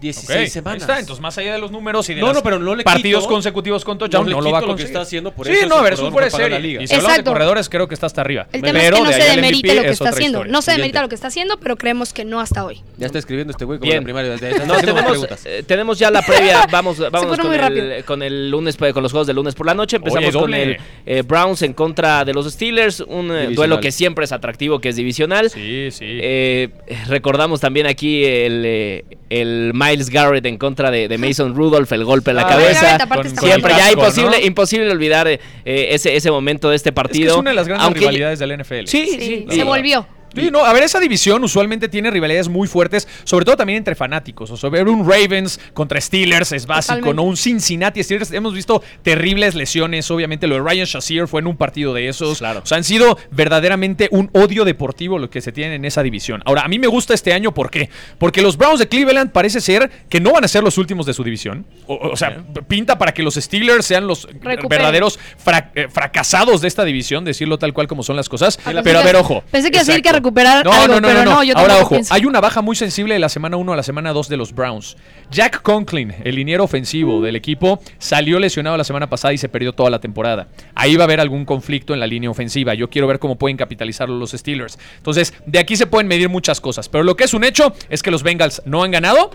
[0.00, 0.82] 16 Ok, ahí semanas.
[0.82, 2.82] está, entonces más allá de los números y de No, los no, pero no le
[2.84, 4.86] partidos quito- consecutivos con touchdown, no lo va a lo que conseguir.
[4.92, 6.68] está haciendo, por sí, eso no, a ver, es un corredor fuera de serie.
[6.68, 6.82] liga.
[6.82, 7.30] Y si hablamos de Exacto.
[7.32, 8.46] corredores, creo que está hasta arriba.
[8.52, 10.38] El tema Pero es que no de se demerite MVP lo que es está haciendo.
[10.38, 10.52] historia.
[10.52, 11.02] No se demerita Siguiente.
[11.02, 12.80] lo que está haciendo, pero creemos que no hasta hoy.
[12.96, 14.30] Ya está escribiendo este güey como la primaria.
[14.66, 15.46] No, tenemos, preguntas.
[15.46, 16.66] eh, tenemos ya la previa.
[16.70, 19.74] Vamos, vamos con, el, con el lunes, pues, con los juegos del lunes por la
[19.74, 19.96] noche.
[19.96, 23.00] Empezamos Oye, con el eh, Browns en contra de los Steelers.
[23.00, 25.50] Un eh, duelo que siempre es atractivo, que es divisional.
[25.50, 26.04] Sí, sí.
[26.06, 26.68] Eh,
[27.08, 32.04] recordamos también aquí el, eh, el Miles Garrett en contra de, de Mason Rudolph, el
[32.04, 32.98] golpe en la Ah, cabeza.
[32.98, 34.46] Garrett Siempre, ya imposible, ¿no?
[34.46, 37.32] imposible olvidar eh, ese, ese momento de este es que partido.
[37.34, 38.86] es una de las grandes Aunque- rivalidades del NFL.
[38.86, 39.46] Sí, Sí, sí.
[39.56, 40.06] se volvió.
[40.34, 43.94] Sí, no, a ver, esa división usualmente tiene rivalidades muy fuertes, sobre todo también entre
[43.94, 44.50] fanáticos.
[44.50, 47.16] O sea, ver un Ravens contra Steelers es básico, Totalmente.
[47.16, 47.22] ¿no?
[47.24, 48.30] Un Cincinnati Steelers.
[48.32, 50.10] Hemos visto terribles lesiones.
[50.10, 52.38] Obviamente, lo de Ryan Shazier fue en un partido de esos.
[52.38, 52.60] Claro.
[52.62, 56.42] O sea, han sido verdaderamente un odio deportivo lo que se tiene en esa división.
[56.44, 57.90] Ahora, a mí me gusta este año, ¿por qué?
[58.18, 61.14] Porque los Browns de Cleveland parece ser que no van a ser los últimos de
[61.14, 61.66] su división.
[61.86, 64.68] O, o sea, pinta para que los Steelers sean los Recuperen.
[64.68, 65.18] verdaderos
[65.74, 68.58] eh, fracasados de esta división, decirlo tal cual como son las cosas.
[68.64, 69.42] Ah, Pero a ver, ojo.
[69.50, 70.19] pensé que decir que.
[70.20, 72.14] Recuperar no, algo, no, no, pero no, yo Ahora, ojo, pienso.
[72.14, 74.54] hay una baja muy sensible de la semana 1 a la semana 2 de los
[74.54, 74.96] Browns.
[75.30, 79.72] Jack Conklin, el liniero ofensivo del equipo, salió lesionado la semana pasada y se perdió
[79.72, 80.48] toda la temporada.
[80.74, 82.74] Ahí va a haber algún conflicto en la línea ofensiva.
[82.74, 84.78] Yo quiero ver cómo pueden capitalizarlo los Steelers.
[84.96, 86.88] Entonces, de aquí se pueden medir muchas cosas.
[86.88, 89.30] Pero lo que es un hecho es que los Bengals no han ganado.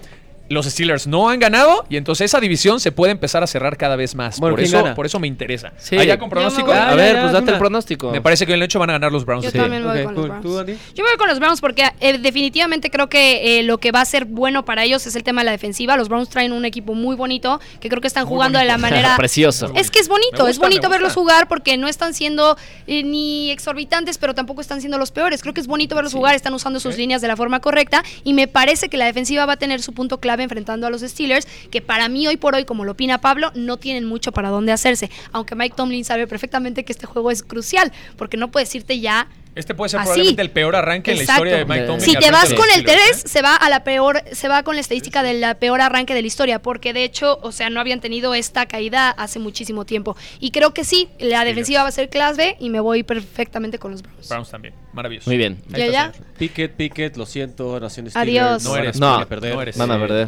[0.47, 3.95] Los Steelers no han ganado y entonces esa división se puede empezar a cerrar cada
[3.95, 4.39] vez más.
[4.39, 4.95] Bueno, por, ¿quién eso, gana?
[4.95, 5.73] por eso me interesa.
[5.77, 5.97] Sí.
[5.97, 6.71] ¿Allá con pronóstico?
[6.71, 7.53] A ver, ya, pues date una.
[7.53, 8.11] el pronóstico.
[8.11, 9.45] Me parece que en el hecho van a ganar los Browns.
[9.45, 10.27] Yo también voy Ok, con los.
[10.27, 10.79] Browns.
[10.93, 14.01] Yo me voy con los Browns porque eh, definitivamente creo que eh, lo que va
[14.01, 15.97] a ser bueno para ellos es el tema de la defensiva.
[15.97, 18.77] Los Browns traen un equipo muy bonito que creo que están Muy jugando de la
[18.77, 19.71] manera Precioso.
[19.75, 23.49] Es que es bonito, gusta, es bonito verlos jugar porque no están siendo eh, ni
[23.49, 25.41] exorbitantes, pero tampoco están siendo los peores.
[25.41, 28.33] Creo que es bonito verlos jugar, están usando sus líneas de la forma correcta y
[28.33, 31.47] me parece que la defensiva va a tener su punto clave enfrentando a los Steelers,
[31.71, 34.71] que para mí hoy por hoy, como lo opina Pablo, no tienen mucho para dónde
[34.71, 35.09] hacerse.
[35.31, 39.27] Aunque Mike Tomlin sabe perfectamente que este juego es crucial, porque no puedes irte ya
[39.55, 40.07] Este puede ser Así.
[40.07, 41.45] probablemente el peor arranque en la Exacto.
[41.45, 42.05] historia de Mike Tomlin.
[42.05, 44.75] Si te vas con el Steelers, 3, se va a la peor, se va con
[44.75, 47.79] la estadística del la peor arranque de la historia, porque de hecho, o sea, no
[47.79, 50.17] habían tenido esta caída hace muchísimo tiempo.
[50.41, 53.79] Y creo que sí, la defensiva va a ser clase B y me voy perfectamente
[53.79, 54.27] con los Browns.
[54.27, 54.73] Browns también.
[54.91, 55.29] Maravilloso.
[55.29, 55.57] Muy bien.
[55.73, 56.11] Ahí ¿Ya, ya?
[56.37, 58.15] Pickett, Pickett, lo siento, Nación Steelers.
[58.59, 58.63] Adiós.
[58.65, 59.53] No van a- eres, No, van a perder.
[59.55, 59.77] no eres.
[59.77, 60.27] Van a Eh, perder.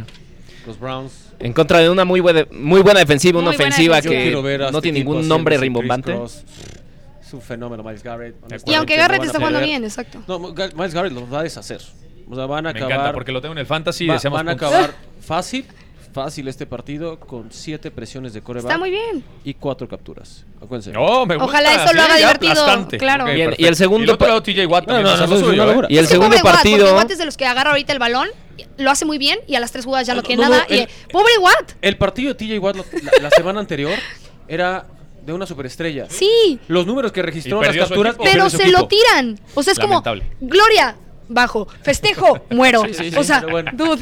[0.66, 1.12] Los Browns.
[1.40, 4.42] En contra de una muy buena, muy buena defensiva, una Muy ofensiva defensiva.
[4.42, 6.18] Que no este tiene ningún nombre rimbombante.
[7.28, 8.36] Es un fenómeno Miles Garrett.
[8.66, 10.24] Y aunque Garrett está jugando bien, exacto.
[10.28, 11.82] No, Miles Garrett los va a deshacer.
[12.30, 12.92] O sea, van a Me acabar.
[12.94, 14.08] encanta porque lo tengo en el fantasy.
[14.08, 14.70] va- deseamos van a puntos.
[14.74, 15.66] acabar fácil,
[16.14, 19.24] fácil este partido con siete presiones de coreback Está muy bien.
[19.44, 20.46] y cuatro capturas.
[20.58, 20.92] Acuérdense.
[20.92, 21.46] No, me gusta.
[21.50, 22.98] Ojalá eso lo haga divertido, aplastante.
[22.98, 23.26] claro.
[23.26, 25.08] Ok, Bien, y el segundo Y el otro pa- lado TJ Watt No, también no,
[25.10, 25.88] va a hacer no, lo es suyo, una locura.
[25.92, 26.96] Y el segundo partido.
[26.96, 28.28] Watt es de los que agarra ahorita el balón,
[28.78, 30.66] lo hace muy bien y a las tres jugadas ya no No, tiene no, nada.
[30.70, 31.74] no, y, el- pobre Watt.
[31.82, 33.94] El partido de TJ Watt lo- la, la semana anterior
[34.48, 34.86] era
[35.28, 36.08] de una superestrella.
[36.10, 38.16] Sí, Los números que registró las capturas.
[38.16, 38.24] equipo.
[38.32, 39.38] pero se lo tiran.
[39.54, 40.02] O sea, es como.
[40.40, 40.96] Gloria,
[41.28, 42.84] bajo, festejo, muero.
[42.88, 43.70] Sí, sí, sí, o sea, bueno.
[43.74, 44.02] dude.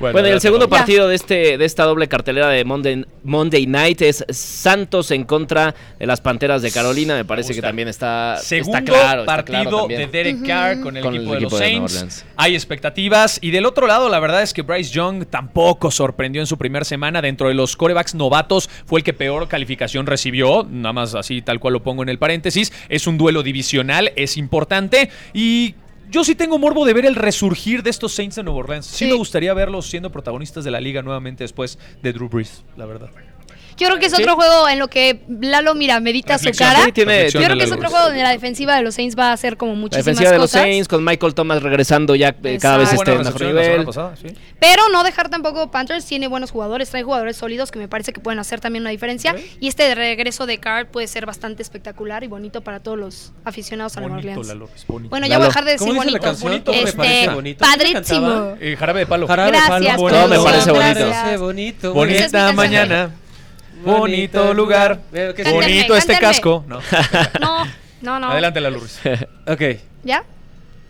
[0.00, 4.02] Bueno, y el segundo partido de este de esta doble cartelera de Monday, Monday Night
[4.02, 7.14] es Santos en contra de las Panteras de Carolina.
[7.14, 9.20] Me parece que también está, Segundo está claro.
[9.22, 10.00] está partido claro también.
[10.00, 12.24] de Derek Carr con el Con el equipo de los de Saints.
[12.36, 13.38] Hay expectativas.
[13.40, 16.84] Y del otro lado, la verdad es que Bryce Young tampoco sorprendió en su primera
[16.84, 17.22] semana.
[17.22, 20.66] Dentro de los corebacks novatos, fue el que peor calificación recibió.
[20.68, 22.72] Nada más así, tal cual lo pongo en el paréntesis.
[22.88, 25.10] Es un duelo divisional, es importante.
[25.32, 25.74] Y.
[26.14, 28.86] Yo sí tengo morbo de ver el resurgir de estos Saints de Nueva Orleans.
[28.86, 29.06] Sí, Sí.
[29.06, 33.10] me gustaría verlos siendo protagonistas de la liga nuevamente después de Drew Brees, la verdad.
[33.76, 34.22] Yo creo que es Sí.
[34.22, 36.84] otro juego en lo que Lalo, mira, medita su cara.
[36.84, 39.16] Sí, tiene- Yo creo que es la otro juego donde la defensiva de los Saints
[39.18, 40.62] va a hacer como La muchísimas defensiva de los cosas.
[40.62, 43.84] Saints con Michael Thomas regresando ya eh, cada vez este mejor la nivel.
[43.84, 44.28] pasada, sí.
[44.60, 48.20] Pero no dejar tampoco Panthers tiene buenos jugadores, trae jugadores sólidos que me parece que
[48.20, 49.34] pueden hacer también una diferencia.
[49.60, 53.32] Y este de regreso de Card puede ser bastante espectacular y bonito para todos los
[53.44, 54.46] aficionados a Nueva Orleans.
[54.46, 55.10] Lalo, es bonito.
[55.10, 55.40] Bueno, ya Lalo.
[55.40, 56.24] voy a dejar de decir ¿Cómo dice la bonito.
[56.24, 56.50] canción?
[56.52, 57.64] Bonito, Este, bonito.
[57.64, 58.56] ¿Quién padrísimo.
[58.60, 59.26] Eh, jarabe de palo.
[59.26, 61.92] Jarabe de Gracias, palo, Todo me parece bonito.
[61.94, 63.10] Bonita mañana.
[63.84, 65.00] Bonito lugar.
[65.12, 66.20] Cántenme, Bonito este cántenme.
[66.34, 66.64] casco.
[66.68, 66.80] No.
[67.40, 67.64] No,
[68.02, 68.30] no, no.
[68.32, 69.00] Adelante, la Luis.
[69.46, 69.62] Ok.
[70.04, 70.24] ¿Ya?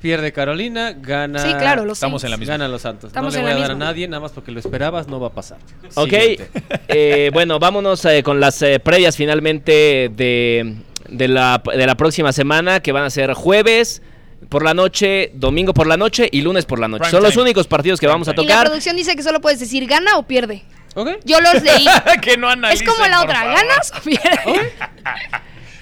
[0.02, 1.38] Pierde Carolina, gana.
[1.38, 2.24] Sí, claro, los Estamos Saints.
[2.24, 2.54] en la misma.
[2.54, 3.08] Ganan los Santos.
[3.08, 5.28] Estamos no le voy a dar a nadie, nada más porque lo esperabas, no va
[5.28, 5.56] a pasar.
[5.94, 6.50] Ok, Siguiente.
[6.88, 10.76] eh, bueno, vámonos eh, con las eh, previas finalmente de,
[11.08, 14.02] de, la, de la próxima semana, que van a ser jueves
[14.50, 17.00] por la noche, domingo por la noche y lunes por la noche.
[17.04, 17.44] Prime Son los time.
[17.44, 18.32] únicos partidos que Prime vamos a.
[18.32, 18.66] Y la tocar.
[18.66, 20.64] producción dice que solo puedes decir gana o pierde.
[21.24, 21.86] Yo los leí.
[22.22, 23.54] que no es como la otra, favor.
[23.56, 24.72] ¿ganas o pierdes?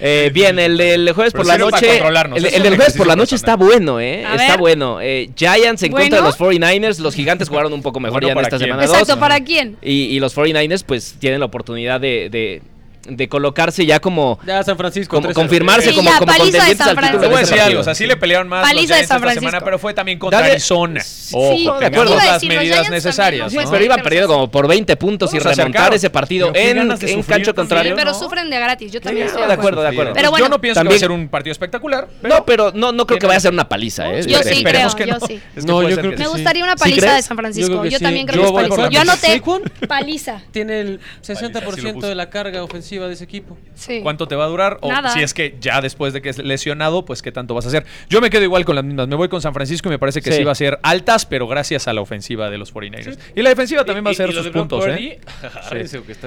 [0.05, 1.87] Eh, bien, el del jueves por la noche.
[1.87, 4.25] controlarnos, El, el del jueves por la noche está bueno, ¿eh?
[4.25, 4.59] A Está ver.
[4.59, 4.99] bueno.
[4.99, 6.25] Eh, Giants en contra de Bueno.
[6.27, 6.99] los 49ers.
[6.99, 8.67] Los gigantes jugaron un poco mejor Bueno, ya en ¿para esta quién?
[8.69, 9.17] semana Exacto, 2.
[9.19, 9.77] ¿para quién?
[9.81, 12.61] Y, y los 49ers, pues, tienen la oportunidad de, de,
[13.07, 14.39] de colocarse ya como.
[14.45, 15.15] Ya San Francisco.
[15.17, 15.33] como 3-0.
[15.33, 17.29] confirmarse Sí, como, ya, como de contendientes San al título Te Francisco.
[17.29, 19.01] voy a de decir algo, o sea, sí le pelearon más Paliza los de San
[19.03, 19.39] esta Francisco.
[19.41, 20.99] semana, pero fue también contra Dale- Arizona.
[21.01, 22.15] Sí, Ojo, de tengamos acuerdo.
[22.15, 23.51] Las decir, medidas necesarias.
[23.51, 23.71] Sí, también, ¿no?
[23.71, 27.53] pero iban perdiendo como por 20 puntos y remontar ese partido en, de en cancho
[27.55, 27.95] contrario.
[27.95, 28.91] pero sufren de gratis.
[28.91, 30.13] Yo también Sí, estoy de acuerdo, de acuerdo.
[30.13, 30.49] Pero Yo bueno.
[30.49, 32.07] no pienso que va También- a ser un partido espectacular.
[32.21, 34.21] No, pero no, no creo que vaya a ser una paliza, ¿eh?
[34.25, 35.41] Yo sí creo, yo sí.
[35.65, 36.23] Yo Me sí.
[36.25, 37.83] gustaría una ¿Sí paliza de San Francisco.
[37.83, 38.03] Yo Yo, sí.
[38.03, 38.89] también creo Yo que es paliza.
[38.89, 39.41] Yo anoté
[39.87, 40.41] paliza.
[40.51, 42.07] Tiene el así lo 60% puse.
[42.07, 43.57] de la carga ofensiva de ese equipo.
[43.75, 43.99] Sí.
[44.01, 44.77] ¿Cuánto te va a durar?
[44.81, 45.09] O Nada.
[45.09, 47.85] si es que ya después de que es lesionado, pues qué tanto vas a hacer.
[48.09, 49.07] Yo me quedo igual con las mismas.
[49.07, 50.43] Me voy con San Francisco y me parece que sí, Sí.
[50.43, 53.17] va a ser altas, pero gracias a la ofensiva de los 49ers.
[53.35, 55.19] Y la defensiva también va a ser sus puntos, ¿eh?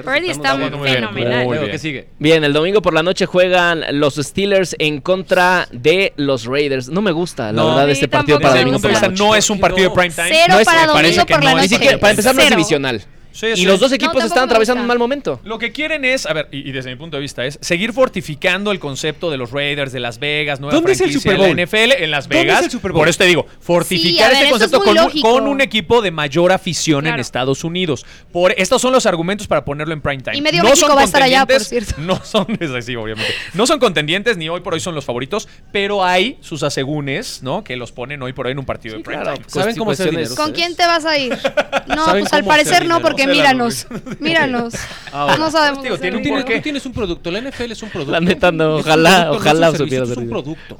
[0.03, 1.45] Purdy está muy bien, fenomenal.
[1.45, 1.71] muy bien.
[1.71, 2.07] ¿qué sigue?
[2.19, 6.89] Bien, el domingo por la noche juegan los Steelers en contra de los Raiders.
[6.89, 7.67] No me gusta, la No.
[7.69, 9.23] verdad, Sí, este partido para domingo por la noche.
[9.23, 10.27] no es un partido de prime time.
[10.29, 11.97] Cero No es- para me domingo por la noche.
[11.99, 13.03] para empezar, no es divisional.
[13.31, 13.65] Sí, y sí.
[13.65, 15.39] los dos equipos están atravesando un mal momento.
[15.43, 17.93] Lo que quieren es, a ver, y, y desde mi punto de vista es seguir
[17.93, 21.49] fortificando el concepto de los Raiders, de Las Vegas, nueva ¿Dónde es el Super la?
[21.49, 22.59] NFL en Las ¿Dónde Vegas.
[22.59, 23.01] es el Super Bowl?
[23.01, 25.31] Por eso te digo, fortificar Sí, ver, este es concepto con un, lógico.
[25.31, 27.17] con un equipo de mayor afición en.
[27.27, 28.05] Estados Unidos.
[28.31, 30.37] Por estos son los argumentos para ponerlo en prime time.
[30.37, 32.01] Y medio no México son va a estar allá, por contendientes, cierto.
[32.07, 33.33] No son, es así, obviamente.
[33.53, 37.63] No son contendientes ni hoy por hoy son los favoritos, pero hay sus asegúnes, ¿no?
[37.63, 39.37] Que los ponen hoy por hoy en un partido de prime claro.
[39.37, 39.49] time.
[39.49, 39.91] ¿Saben cómo?
[40.35, 41.37] ¿Con quién te vas a ir?
[41.87, 43.87] No, ¿Saben pues al parecer no, porque Míranos.
[44.19, 44.73] Míranos.
[45.11, 45.37] Ahora.
[45.37, 45.83] No sabemos.
[45.83, 48.11] Digo, hacer tiene un Tú tienes, un producto, la NFL es un producto.
[48.11, 50.77] La neta no, ojalá- ojalá supiera Es un producto.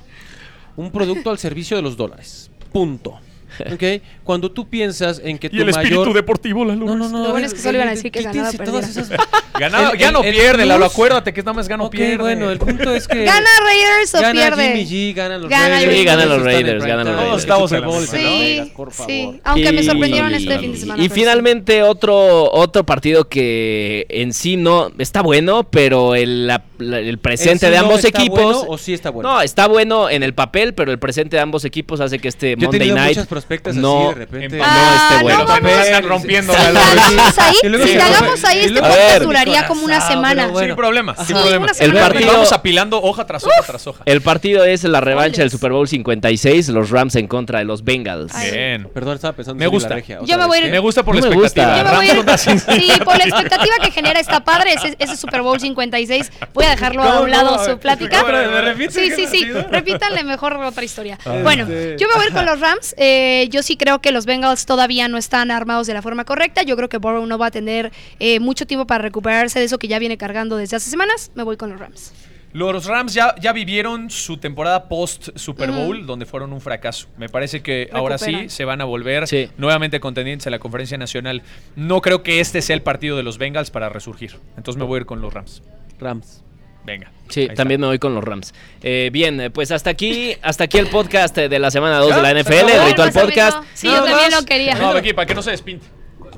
[0.76, 2.52] Un producto al servicio de los dólares.
[2.72, 3.20] Punto.
[3.74, 4.02] ¿ok?
[4.24, 6.14] Cuando tú piensas en que tu Y el espíritu mayor...
[6.16, 6.86] deportivo, Lalo.
[6.86, 7.24] No, no, no.
[7.24, 9.10] Lo bueno es que solo iban a decir que ¿qué ganaba, todas esas-
[9.60, 10.86] Gana, El- ya el- no el pierde, Lalo.
[10.86, 12.18] Acuérdate que nada más gano Ok, pierde.
[12.18, 13.24] bueno, el punto es que...
[13.26, 14.86] ¿Gana Raiders o Gana pierde?
[14.86, 15.98] Jimmy G, ganan los Gana Raiders.
[15.98, 17.16] Sí, ganan los Raiders, ganan los.
[17.16, 17.40] Raiders.
[17.42, 19.12] Estamos en la que no Sí, digas, por favor.
[19.12, 19.40] sí.
[19.44, 21.02] Aunque me Y- sorprendieron este fin de semana.
[21.04, 21.14] Y sí.
[21.14, 27.18] finalmente otro otro partido que en sí no está bueno, pero el, la- la- el
[27.18, 29.32] presente ¿En sí de ambos está equipos bueno o sí está bueno?
[29.34, 32.56] No, está bueno en el papel, pero el presente de ambos equipos hace que este
[32.56, 33.18] Monday Night
[33.48, 34.58] prospectas así no de repente.
[34.58, 35.40] no Ah, esté bueno.
[35.40, 35.46] no.
[35.46, 38.50] También están rompiendo Si la indagamos ahí, Y luego si se indagamos fue.
[38.50, 40.48] ahí, este podcast duraría como una semana.
[40.48, 40.68] bueno.
[40.68, 41.64] Sin problema, Sí, sin problema.
[41.66, 42.00] una semana.
[42.00, 44.04] El partido- Vamos apilando hoja tras hoja tras hoja.
[44.06, 45.52] El partido es la revancha del.
[45.58, 48.34] Super Bowl 56, los Rams en contra de los Bengals.
[48.36, 48.52] Ay.
[48.52, 48.90] Bien.
[48.94, 49.90] Perdón, estaba pensando Me en gusta.
[49.90, 50.20] la regia.
[50.24, 50.68] Yo me voy a ¿qué?
[50.68, 51.78] ir- Me gusta por No la expectativa.
[51.78, 56.32] Yo me voy sí, por la expectativa que genera está padre ese, Super Bowl 56.
[56.54, 58.22] Voy a dejarlo a ¿Cómo, un lado su plática.
[58.22, 59.46] otra vez, ¿me repites Sí, sí, sí.
[59.72, 61.18] Repítanle mejor otra historia.
[61.26, 61.38] Ah.
[61.44, 61.96] Bueno, Este.
[61.98, 62.94] yo me voy a ir con los Rams.
[62.98, 66.64] Eh, yo sí creo que los Bengals todavía no están armados de la forma correcta.
[66.64, 69.78] Yo creo que Burrow no va a tener eh, mucho tiempo para recuperarse de eso
[69.78, 71.32] que ya viene cargando desde hace semanas.
[71.36, 72.14] Me voy con los Rams.
[72.54, 75.80] Los Rams ya, ya vivieron su temporada post Super Ujú.
[75.80, 77.08] Bowl, donde fueron un fracaso.
[77.18, 79.50] Me parece que ahora sí se van a volver Sí.
[79.58, 81.44] nuevamente contendientes a la conferencia nacional.
[81.76, 84.38] No creo que este sea el partido de los Bengals para resurgir.
[84.56, 85.62] Entonces me voy a ir con los Rams.
[86.00, 86.44] Rams.
[86.88, 87.12] Venga.
[87.28, 88.54] Sí, también me voy con los Rams.
[88.82, 92.16] Eh, bien, eh, pues hasta aquí, hasta aquí el podcast eh, de la semana 2
[92.16, 92.40] de la ¿Ya?
[92.42, 93.58] NFL, el Ritual Podcast.
[93.74, 94.76] Sí, yo también lo quería.
[94.76, 95.86] No, aquí, para que no se despinte.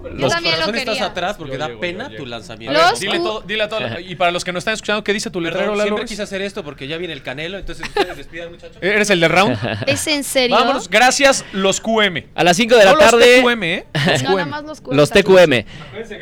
[0.02, 1.06] Yo Los también lo corazones estás quería.
[1.12, 2.80] atrás porque Yo da llego, pena yo tu lanzamiento.
[2.82, 3.84] Los dile, todo- dile a todos.
[4.08, 6.42] Y para los que nos están escuchando, ¿qué dice tu letrero, Lalo siempre quise hacer
[6.42, 8.78] esto porque ya viene el canelo, entonces ustedes despidan, muchachos.
[8.82, 9.58] ¿Eres el de round?
[9.88, 10.56] ¿Es en serio?
[10.56, 12.24] Vámonos, gracias, los QM.
[12.34, 13.86] A las 5 de la No los tarde, TQM, ¿eh?
[14.08, 15.12] Los No, nada más los, los.
[15.12, 15.66] TQM.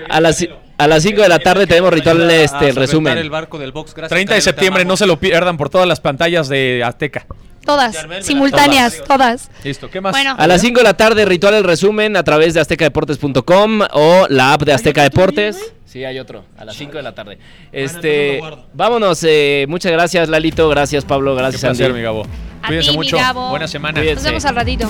[0.09, 2.67] A las, ci- a las 5 de la tarde tenemos Ritual a este, el solventar
[2.69, 3.31] el resumen.
[3.31, 3.93] barco del box.
[3.93, 7.25] Gracias, 30 de septiembre, no se lo pierdan por todas las pantallas de Azteca.
[7.65, 9.51] Todas, simultáneas, todas.
[9.63, 10.13] Listo, ¿qué más?
[10.13, 10.35] Bueno.
[10.37, 14.53] A las 5 de la tarde, Ritual el resumen a través de aztecadeportes.com o la
[14.53, 15.73] app de Azteca Deportes.
[15.85, 17.37] Sí, hay otro, a las 5 de la tarde.
[17.73, 18.39] Este,
[18.73, 21.97] vámonos, eh, muchas gracias Lalito, gracias Pablo, Qué gracias placer, Andy.
[21.97, 22.25] mi Gabo.
[22.61, 23.17] A Cuídense mi mucho.
[23.17, 23.49] Gabo.
[23.49, 23.99] Buena semana.
[23.99, 24.15] Cuídense.
[24.15, 24.89] Nos vemos al ratito.